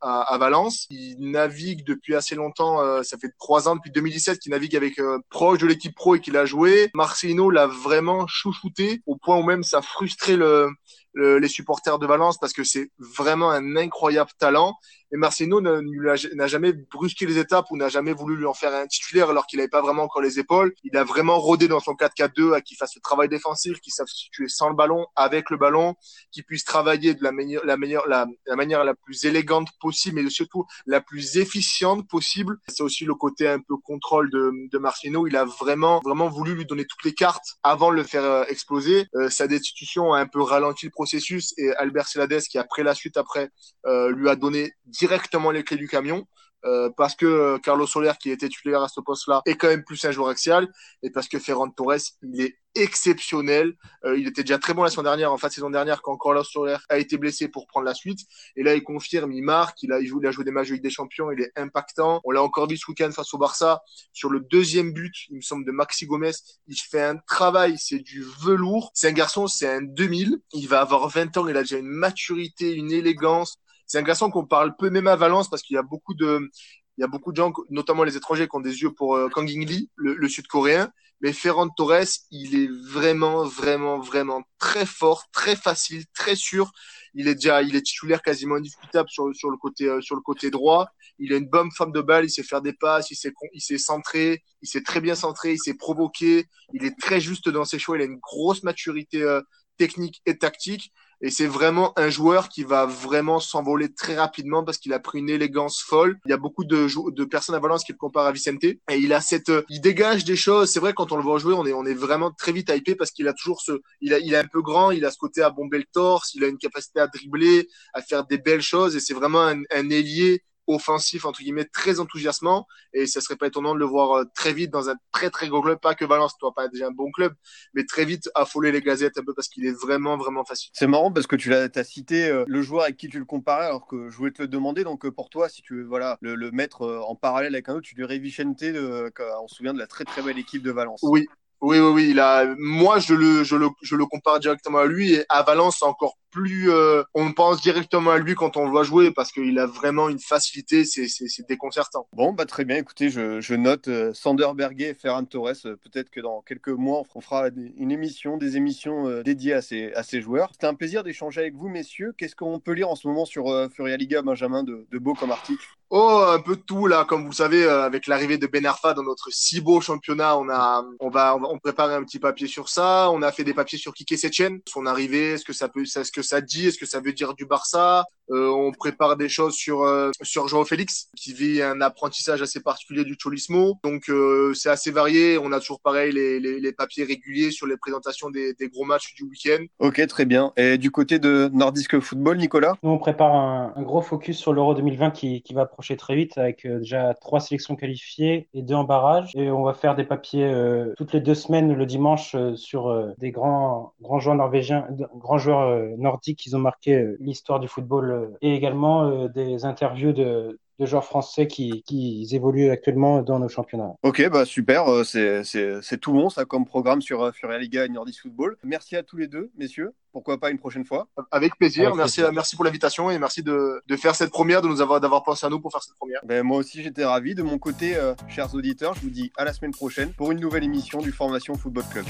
à, 0.00 0.38
Valence. 0.38 0.86
Il 0.90 1.30
navigue 1.30 1.84
depuis 1.84 2.14
assez 2.14 2.34
longtemps, 2.34 2.82
euh, 2.82 3.02
ça 3.02 3.18
fait 3.18 3.32
trois 3.38 3.68
ans 3.68 3.76
depuis 3.76 3.90
2017 3.90 4.38
qu'il 4.38 4.52
navigue 4.52 4.76
avec 4.76 5.00
proche 5.28 5.58
de 5.58 5.66
l'équipe 5.66 5.94
pro 5.94 6.14
et 6.14 6.20
qu'il 6.20 6.36
a 6.36 6.44
joué. 6.44 6.90
Marcelino 6.94 7.50
l'a 7.50 7.66
vraiment 7.66 8.26
chouchouté 8.26 9.02
au 9.06 9.16
point 9.16 9.38
où 9.38 9.42
même 9.42 9.62
ça 9.62 9.82
frustrait 9.82 10.36
le, 10.36 10.70
les 11.14 11.48
supporters 11.48 11.98
de 11.98 12.06
Valence 12.06 12.38
parce 12.38 12.52
que 12.52 12.64
c'est 12.64 12.90
vraiment 12.98 13.50
un 13.50 13.76
incroyable 13.76 14.30
talent. 14.38 14.76
Et 15.12 15.16
Marcino 15.16 15.60
n'a 15.60 16.46
jamais 16.46 16.72
brusqué 16.72 17.26
les 17.26 17.38
étapes 17.38 17.66
ou 17.70 17.76
n'a 17.76 17.88
jamais 17.88 18.12
voulu 18.12 18.36
lui 18.36 18.46
en 18.46 18.54
faire 18.54 18.74
un 18.74 18.86
titulaire 18.86 19.30
alors 19.30 19.46
qu'il 19.46 19.58
n'avait 19.58 19.68
pas 19.68 19.82
vraiment 19.82 20.04
encore 20.04 20.22
les 20.22 20.38
épaules. 20.38 20.72
Il 20.84 20.96
a 20.96 21.04
vraiment 21.04 21.38
rodé 21.38 21.68
dans 21.68 21.80
son 21.80 21.92
4-4-2 21.92 22.54
à 22.54 22.60
qu'il 22.60 22.76
fasse 22.76 22.94
le 22.94 23.00
travail 23.00 23.28
défensif, 23.28 23.80
qu'il 23.80 23.92
sache 23.92 24.10
situer 24.10 24.48
sans 24.48 24.68
le 24.68 24.74
ballon, 24.74 25.06
avec 25.16 25.50
le 25.50 25.56
ballon, 25.56 25.94
qu'il 26.30 26.44
puisse 26.44 26.64
travailler 26.64 27.14
de 27.14 27.22
la 27.22 27.32
meilleure, 27.32 27.64
la 27.64 27.76
meilleure, 27.76 28.06
la, 28.08 28.26
la, 28.46 28.56
manière 28.56 28.84
la 28.84 28.94
plus 28.94 29.24
élégante 29.24 29.68
possible, 29.80 30.20
mais 30.20 30.30
surtout 30.30 30.64
la 30.86 31.00
plus 31.00 31.38
efficiente 31.38 32.08
possible. 32.08 32.58
C'est 32.68 32.82
aussi 32.82 33.04
le 33.04 33.14
côté 33.14 33.48
un 33.48 33.60
peu 33.60 33.76
contrôle 33.76 34.30
de, 34.30 34.52
de. 34.70 34.80
Il 35.28 35.36
a 35.36 35.44
vraiment, 35.44 36.00
vraiment 36.04 36.28
voulu 36.28 36.54
lui 36.54 36.66
donner 36.66 36.84
toutes 36.84 37.04
les 37.04 37.14
cartes 37.14 37.58
avant 37.62 37.90
de 37.90 37.96
le 37.96 38.02
faire 38.02 38.24
euh, 38.24 38.44
exploser. 38.48 39.06
Euh, 39.14 39.28
sa 39.28 39.46
destitution 39.46 40.12
a 40.12 40.20
un 40.20 40.26
peu 40.26 40.40
ralenti 40.42 40.86
le 40.86 40.90
processus 40.90 41.52
et 41.58 41.70
Albert 41.72 42.08
Celades, 42.08 42.42
qui 42.42 42.58
après 42.58 42.82
la 42.82 42.94
suite 42.94 43.16
après, 43.16 43.50
euh, 43.86 44.10
lui 44.10 44.28
a 44.28 44.36
donné 44.36 44.72
directement 45.00 45.50
les 45.50 45.64
clés 45.64 45.78
du 45.78 45.88
camion. 45.88 46.26
Euh, 46.66 46.90
parce 46.94 47.14
que 47.16 47.56
Carlos 47.58 47.86
Soler, 47.86 48.12
qui 48.20 48.30
était 48.30 48.48
titulaire 48.48 48.82
à 48.82 48.88
ce 48.88 49.00
poste-là, 49.00 49.40
est 49.46 49.56
quand 49.56 49.68
même 49.68 49.82
plus 49.82 50.04
un 50.04 50.10
joueur 50.10 50.28
axial, 50.28 50.68
et 51.02 51.08
parce 51.08 51.26
que 51.26 51.38
Ferran 51.38 51.70
Torres, 51.70 52.12
il 52.22 52.42
est 52.42 52.58
exceptionnel. 52.74 53.74
Euh, 54.04 54.18
il 54.18 54.28
était 54.28 54.42
déjà 54.42 54.58
très 54.58 54.74
bon 54.74 54.82
la 54.82 54.90
saison 54.90 55.02
dernière, 55.02 55.32
en 55.32 55.38
fin 55.38 55.48
de 55.48 55.52
saison 55.54 55.70
dernière, 55.70 56.02
quand 56.02 56.18
Carlos 56.18 56.44
Soler 56.44 56.76
a 56.90 56.98
été 56.98 57.16
blessé 57.16 57.48
pour 57.48 57.66
prendre 57.66 57.86
la 57.86 57.94
suite. 57.94 58.20
Et 58.56 58.62
là, 58.62 58.74
il 58.74 58.82
confirme, 58.82 59.32
il 59.32 59.42
marque, 59.42 59.82
il 59.82 59.92
a, 59.92 60.00
il 60.00 60.06
joue, 60.06 60.20
il 60.20 60.26
a 60.26 60.30
joué 60.30 60.44
des 60.44 60.50
matchs 60.50 60.68
de 60.68 60.74
Ligue 60.74 60.82
des 60.82 60.90
Champions, 60.90 61.30
il 61.30 61.40
est 61.40 61.50
impactant. 61.56 62.20
On 62.24 62.30
l'a 62.30 62.42
encore 62.42 62.68
vu 62.68 62.76
ce 62.76 62.84
week-end 62.88 63.10
face 63.10 63.32
au 63.32 63.38
Barça. 63.38 63.80
Sur 64.12 64.28
le 64.28 64.40
deuxième 64.40 64.92
but, 64.92 65.14
il 65.30 65.36
me 65.36 65.40
semble, 65.40 65.64
de 65.64 65.72
Maxi 65.72 66.06
Gomez, 66.06 66.32
il 66.68 66.76
fait 66.76 67.02
un 67.02 67.16
travail, 67.16 67.76
c'est 67.78 68.00
du 68.00 68.22
velours. 68.44 68.90
C'est 68.94 69.08
un 69.08 69.12
garçon, 69.12 69.46
c'est 69.46 69.68
un 69.68 69.82
2000. 69.82 70.38
Il 70.52 70.68
va 70.68 70.82
avoir 70.82 71.08
20 71.08 71.38
ans, 71.38 71.48
il 71.48 71.56
a 71.56 71.62
déjà 71.62 71.78
une 71.78 71.88
maturité, 71.88 72.74
une 72.74 72.92
élégance. 72.92 73.58
C'est 73.90 73.98
un 73.98 74.02
garçon 74.02 74.30
qu'on 74.30 74.46
parle 74.46 74.76
peu 74.76 74.88
même 74.88 75.08
à 75.08 75.16
Valence 75.16 75.50
parce 75.50 75.62
qu'il 75.62 75.74
y 75.74 75.76
a 75.76 75.82
beaucoup 75.82 76.14
de, 76.14 76.48
il 76.96 77.00
y 77.00 77.04
a 77.04 77.08
beaucoup 77.08 77.32
de 77.32 77.36
gens, 77.36 77.52
notamment 77.70 78.04
les 78.04 78.16
étrangers, 78.16 78.46
qui 78.46 78.54
ont 78.54 78.60
des 78.60 78.82
yeux 78.82 78.92
pour 78.92 79.16
euh, 79.16 79.28
Kang 79.28 79.50
In 79.50 79.64
Lee, 79.64 79.90
le, 79.96 80.14
le 80.14 80.28
sud-coréen. 80.28 80.92
Mais 81.20 81.32
Ferran 81.32 81.68
Torres, 81.70 82.06
il 82.30 82.54
est 82.54 82.70
vraiment, 82.88 83.44
vraiment, 83.44 83.98
vraiment 83.98 84.42
très 84.60 84.86
fort, 84.86 85.24
très 85.32 85.56
facile, 85.56 86.04
très 86.14 86.36
sûr. 86.36 86.70
Il 87.14 87.26
est 87.26 87.34
déjà, 87.34 87.62
il 87.62 87.74
est 87.74 87.82
titulaire 87.82 88.22
quasiment 88.22 88.54
indiscutable 88.54 89.08
sur, 89.10 89.34
sur 89.34 89.50
le 89.50 89.56
côté, 89.56 89.86
euh, 89.86 90.00
sur 90.00 90.14
le 90.14 90.22
côté 90.22 90.52
droit. 90.52 90.86
Il 91.18 91.32
a 91.32 91.36
une 91.36 91.48
bonne 91.48 91.72
femme 91.72 91.90
de 91.90 92.00
balle, 92.00 92.26
il 92.26 92.30
sait 92.30 92.44
faire 92.44 92.62
des 92.62 92.72
passes, 92.72 93.10
il 93.10 93.16
sait, 93.16 93.32
il 93.52 93.60
sait 93.60 93.76
centrer, 93.76 94.44
il 94.62 94.68
sait 94.68 94.82
très 94.82 95.00
bien 95.00 95.16
centrer, 95.16 95.54
il 95.54 95.58
sait 95.58 95.74
provoquer. 95.74 96.46
Il 96.74 96.84
est 96.84 96.96
très 96.96 97.20
juste 97.20 97.48
dans 97.48 97.64
ses 97.64 97.80
choix, 97.80 97.98
il 97.98 98.02
a 98.02 98.04
une 98.04 98.20
grosse 98.20 98.62
maturité 98.62 99.20
euh, 99.20 99.42
technique 99.80 100.20
et 100.26 100.36
tactique. 100.36 100.92
Et 101.22 101.30
c'est 101.30 101.46
vraiment 101.46 101.98
un 101.98 102.10
joueur 102.10 102.50
qui 102.50 102.64
va 102.64 102.84
vraiment 102.84 103.40
s'envoler 103.40 103.92
très 103.92 104.14
rapidement 104.14 104.62
parce 104.62 104.76
qu'il 104.76 104.92
a 104.92 104.98
pris 104.98 105.18
une 105.20 105.30
élégance 105.30 105.80
folle. 105.80 106.18
Il 106.26 106.30
y 106.30 106.34
a 106.34 106.36
beaucoup 106.36 106.64
de, 106.64 106.86
de 107.10 107.24
personnes 107.24 107.54
à 107.54 107.58
Valence 107.58 107.84
qui 107.84 107.92
le 107.92 107.98
comparent 107.98 108.26
à 108.26 108.32
Vicente. 108.32 108.64
Et 108.64 108.78
il 108.88 109.12
a 109.14 109.22
cette, 109.22 109.52
il 109.70 109.80
dégage 109.80 110.24
des 110.24 110.36
choses. 110.36 110.70
C'est 110.70 110.80
vrai, 110.80 110.92
quand 110.92 111.12
on 111.12 111.16
le 111.16 111.22
voit 111.22 111.38
jouer, 111.38 111.54
on 111.54 111.64
est, 111.66 111.72
on 111.72 111.86
est 111.86 111.94
vraiment 111.94 112.30
très 112.30 112.52
vite 112.52 112.70
hypé 112.74 112.94
parce 112.94 113.10
qu'il 113.10 113.26
a 113.26 113.32
toujours 113.32 113.62
ce, 113.62 113.72
il 114.02 114.12
a, 114.12 114.18
il 114.18 114.34
est 114.34 114.38
un 114.38 114.46
peu 114.46 114.60
grand, 114.60 114.90
il 114.90 115.04
a 115.06 115.10
ce 115.10 115.18
côté 115.18 115.40
à 115.40 115.48
bomber 115.48 115.78
le 115.78 115.88
torse, 115.90 116.34
il 116.34 116.44
a 116.44 116.46
une 116.46 116.58
capacité 116.58 117.00
à 117.00 117.06
dribbler, 117.06 117.68
à 117.94 118.02
faire 118.02 118.26
des 118.26 118.38
belles 118.38 118.62
choses 118.62 118.96
et 118.96 119.00
c'est 119.00 119.14
vraiment 119.14 119.42
un, 119.42 119.62
un 119.70 119.90
ailier 119.90 120.42
offensif 120.74 121.24
entre 121.24 121.40
guillemets 121.40 121.64
très 121.64 122.00
enthousiasmant 122.00 122.66
et 122.92 123.06
ça 123.06 123.20
serait 123.20 123.36
pas 123.36 123.46
étonnant 123.46 123.74
de 123.74 123.78
le 123.78 123.84
voir 123.84 124.18
euh, 124.18 124.24
très 124.34 124.52
vite 124.52 124.70
dans 124.70 124.88
un 124.90 124.94
très 125.12 125.30
très 125.30 125.48
gros 125.48 125.62
club, 125.62 125.78
pas 125.80 125.94
que 125.94 126.04
Valence, 126.04 126.36
toi 126.38 126.52
pas 126.54 126.68
déjà 126.68 126.88
un 126.88 126.92
bon 126.92 127.10
club, 127.10 127.34
mais 127.74 127.84
très 127.84 128.04
vite 128.04 128.30
affoler 128.34 128.72
les 128.72 128.80
gazettes 128.80 129.18
un 129.18 129.24
peu 129.24 129.34
parce 129.34 129.48
qu'il 129.48 129.66
est 129.66 129.78
vraiment 129.78 130.16
vraiment 130.16 130.44
facile. 130.44 130.70
C'est 130.74 130.86
marrant 130.86 131.12
parce 131.12 131.26
que 131.26 131.36
tu 131.36 131.50
l'as 131.50 131.68
as 131.74 131.84
cité 131.84 132.28
euh, 132.28 132.44
le 132.46 132.62
joueur 132.62 132.84
avec 132.84 132.96
qui 132.96 133.08
tu 133.08 133.18
le 133.18 133.24
comparais 133.24 133.66
alors 133.66 133.86
que 133.86 134.10
je 134.10 134.16
voulais 134.16 134.32
te 134.32 134.42
le 134.42 134.48
demander 134.48 134.84
donc 134.84 135.04
euh, 135.04 135.10
pour 135.10 135.30
toi 135.30 135.48
si 135.48 135.62
tu 135.62 135.76
veux 135.76 135.84
voilà 135.84 136.18
le, 136.20 136.34
le 136.34 136.50
mettre 136.50 136.86
en 137.06 137.14
parallèle 137.14 137.54
avec 137.54 137.68
un 137.68 137.74
autre 137.74 137.86
tu 137.86 137.94
dirais 137.94 138.18
Vicente 138.18 138.62
on 138.62 139.48
se 139.48 139.54
souvient 139.54 139.74
de 139.74 139.78
la 139.78 139.86
très 139.86 140.04
très 140.04 140.22
belle 140.22 140.38
équipe 140.38 140.62
de 140.62 140.70
Valence. 140.70 141.00
Oui, 141.02 141.26
oui, 141.60 141.78
oui, 141.78 141.92
oui. 141.92 142.08
Il 142.10 142.20
a, 142.20 142.54
moi, 142.58 142.98
je 142.98 143.14
le, 143.14 143.44
je 143.44 143.56
le, 143.56 143.68
je 143.82 143.96
le 143.96 144.06
compare 144.06 144.40
directement 144.40 144.78
à 144.78 144.86
lui 144.86 145.14
et 145.14 145.24
à 145.28 145.42
Valence, 145.42 145.82
encore 145.82 146.16
plus, 146.30 146.70
euh, 146.70 147.02
on 147.14 147.32
pense 147.32 147.60
directement 147.60 148.12
à 148.12 148.18
lui 148.18 148.34
quand 148.34 148.56
on 148.56 148.64
le 148.64 148.70
voit 148.70 148.84
jouer 148.84 149.10
parce 149.10 149.32
qu'il 149.32 149.58
a 149.58 149.66
vraiment 149.66 150.08
une 150.08 150.18
facilité, 150.18 150.84
c'est, 150.84 151.08
c'est, 151.08 151.28
c'est 151.28 151.48
déconcertant. 151.48 152.06
Bon, 152.12 152.32
bah 152.32 152.46
très 152.46 152.64
bien. 152.64 152.76
Écoutez, 152.76 153.10
je, 153.10 153.40
je 153.40 153.54
note 153.54 153.88
euh, 153.88 154.12
Sander 154.14 154.48
Berger 154.54 154.88
et 154.90 154.94
Ferran 154.94 155.24
Torres. 155.24 155.66
Euh, 155.66 155.76
peut-être 155.76 156.10
que 156.10 156.20
dans 156.20 156.42
quelques 156.42 156.68
mois, 156.68 157.02
on 157.14 157.20
fera 157.20 157.50
des, 157.50 157.72
une 157.76 157.90
émission, 157.90 158.36
des 158.36 158.56
émissions 158.56 159.22
dédiées 159.22 159.54
à 159.54 159.62
ces, 159.62 159.92
à 159.94 160.02
ces 160.02 160.20
joueurs. 160.20 160.48
C'était 160.52 160.66
un 160.66 160.74
plaisir 160.74 161.02
d'échanger 161.02 161.40
avec 161.40 161.54
vous, 161.54 161.68
messieurs. 161.68 162.14
Qu'est-ce 162.16 162.36
qu'on 162.36 162.60
peut 162.60 162.72
lire 162.72 162.88
en 162.88 162.96
ce 162.96 163.06
moment 163.06 163.24
sur 163.24 163.44
Furia 163.74 163.96
Liga, 163.96 164.22
Benjamin, 164.22 164.62
de, 164.62 164.86
de 164.90 164.98
beau 164.98 165.14
comme 165.14 165.30
article? 165.30 165.64
Oh, 165.92 166.24
un 166.28 166.38
peu 166.38 166.54
de 166.54 166.60
tout 166.60 166.86
là, 166.86 167.04
comme 167.04 167.26
vous 167.26 167.32
savez, 167.32 167.64
avec 167.64 168.06
l'arrivée 168.06 168.38
de 168.38 168.46
Ben 168.46 168.64
Arfa 168.64 168.94
dans 168.94 169.02
notre 169.02 169.28
si 169.32 169.60
beau 169.60 169.80
championnat, 169.80 170.38
on 170.38 170.48
a, 170.48 170.86
on 171.00 171.10
va, 171.10 171.34
on, 171.34 171.40
va, 171.40 171.48
on 171.48 171.58
prépare 171.58 171.90
un 171.90 172.04
petit 172.04 172.20
papier 172.20 172.46
sur 172.46 172.68
ça. 172.68 173.10
On 173.10 173.22
a 173.22 173.32
fait 173.32 173.42
des 173.42 173.54
papiers 173.54 173.78
sur 173.78 173.92
Kike 173.92 174.16
Setien, 174.16 174.58
son 174.68 174.86
arrivée, 174.86 175.32
est-ce 175.32 175.44
que 175.44 175.52
ça 175.52 175.68
peut, 175.68 175.82
est-ce 175.82 176.12
que 176.12 176.19
ça 176.22 176.40
dit, 176.40 176.66
est-ce 176.66 176.78
que 176.78 176.86
ça 176.86 177.00
veut 177.00 177.12
dire 177.12 177.34
du 177.34 177.46
Barça? 177.46 178.04
Euh, 178.30 178.48
on 178.48 178.70
prépare 178.70 179.16
des 179.16 179.28
choses 179.28 179.54
sur 179.54 179.82
euh, 179.82 180.12
sur 180.22 180.46
Joao 180.46 180.64
Félix, 180.64 181.08
qui 181.16 181.32
vit 181.32 181.62
un 181.62 181.80
apprentissage 181.80 182.40
assez 182.42 182.60
particulier 182.60 183.04
du 183.04 183.16
Cholismo. 183.18 183.78
Donc 183.82 184.08
euh, 184.08 184.54
c'est 184.54 184.70
assez 184.70 184.92
varié. 184.92 185.36
On 185.36 185.50
a 185.50 185.58
toujours 185.58 185.80
pareil 185.80 186.12
les, 186.12 186.38
les, 186.38 186.60
les, 186.60 186.72
papiers 186.72 187.02
réguliers 187.02 187.50
sur 187.50 187.66
les 187.66 187.76
présentations 187.76 188.30
des, 188.30 188.54
des 188.54 188.68
gros 188.68 188.84
matchs 188.84 189.14
du 189.14 189.24
week-end. 189.24 189.64
Ok, 189.80 190.06
très 190.06 190.26
bien. 190.26 190.52
Et 190.56 190.78
du 190.78 190.92
côté 190.92 191.18
de 191.18 191.50
Nordisk 191.52 191.98
Football, 191.98 192.36
Nicolas? 192.36 192.76
Nous, 192.84 192.90
on 192.90 192.98
prépare 192.98 193.34
un, 193.34 193.72
un 193.74 193.82
gros 193.82 194.00
focus 194.00 194.38
sur 194.38 194.52
l'Euro 194.52 194.74
2020 194.74 195.10
qui, 195.10 195.42
qui 195.42 195.52
va 195.52 195.62
approcher 195.62 195.96
très 195.96 196.14
vite 196.14 196.38
avec 196.38 196.64
euh, 196.66 196.78
déjà 196.78 197.14
trois 197.14 197.40
sélections 197.40 197.74
qualifiées 197.74 198.48
et 198.54 198.62
deux 198.62 198.74
en 198.74 198.84
barrage. 198.84 199.32
Et 199.34 199.50
on 199.50 199.64
va 199.64 199.74
faire 199.74 199.96
des 199.96 200.04
papiers 200.04 200.44
euh, 200.44 200.94
toutes 200.96 201.12
les 201.12 201.20
deux 201.20 201.34
semaines 201.34 201.74
le 201.74 201.86
dimanche 201.86 202.34
euh, 202.34 202.54
sur 202.56 202.88
euh, 202.88 203.12
des 203.18 203.30
grands, 203.30 203.94
grands 204.00 204.20
joueurs 204.20 204.36
norvégiens, 204.36 204.86
grands 205.16 205.38
joueurs 205.38 205.62
euh, 205.62 205.88
nordiques 206.10 206.38
qui 206.38 206.54
ont 206.54 206.58
marqué 206.58 206.94
euh, 206.94 207.16
l'histoire 207.20 207.60
du 207.60 207.68
football 207.68 208.36
et 208.42 208.54
également 208.54 209.26
des 209.28 209.64
interviews 209.64 210.12
de, 210.12 210.58
de 210.78 210.86
joueurs 210.86 211.04
français 211.04 211.46
qui, 211.46 211.82
qui 211.82 212.26
évoluent 212.32 212.70
actuellement 212.70 213.22
dans 213.22 213.38
nos 213.38 213.48
championnats. 213.48 213.94
Ok, 214.02 214.28
bah 214.30 214.44
super, 214.44 214.86
c'est 215.04 216.00
tout 216.00 216.12
bon 216.12 216.30
ça 216.30 216.44
comme 216.44 216.64
programme 216.64 217.02
sur 217.02 217.32
Furia 217.34 217.58
Liga 217.58 217.84
et 217.84 217.88
Nordisk 217.88 218.22
Football. 218.22 218.56
Merci 218.64 218.96
à 218.96 219.02
tous 219.02 219.16
les 219.16 219.28
deux, 219.28 219.50
messieurs. 219.56 219.92
Pourquoi 220.12 220.38
pas 220.38 220.50
une 220.50 220.58
prochaine 220.58 220.84
fois? 220.84 221.06
Avec 221.30 221.56
plaisir. 221.56 221.88
Avec 221.88 221.96
merci, 221.96 222.20
plaisir. 222.20 222.32
merci 222.32 222.56
pour 222.56 222.64
l'invitation 222.64 223.10
et 223.10 223.18
merci 223.18 223.42
de, 223.42 223.82
de, 223.86 223.96
faire 223.96 224.14
cette 224.14 224.30
première, 224.30 224.62
de 224.62 224.68
nous 224.68 224.80
avoir 224.80 225.00
d'avoir 225.00 225.22
pensé 225.22 225.46
à 225.46 225.50
nous 225.50 225.60
pour 225.60 225.70
faire 225.70 225.82
cette 225.82 225.96
première. 225.96 226.20
Ben, 226.24 226.42
moi 226.42 226.56
aussi, 226.56 226.82
j'étais 226.82 227.04
ravi. 227.04 227.34
De 227.34 227.42
mon 227.42 227.58
côté, 227.58 227.96
euh, 227.96 228.14
chers 228.28 228.52
auditeurs, 228.54 228.94
je 228.94 229.00
vous 229.02 229.10
dis 229.10 229.30
à 229.36 229.44
la 229.44 229.52
semaine 229.52 229.72
prochaine 229.72 230.12
pour 230.12 230.32
une 230.32 230.40
nouvelle 230.40 230.64
émission 230.64 230.98
du 230.98 231.12
Formation 231.12 231.54
Football 231.54 231.84
Club. 231.92 232.06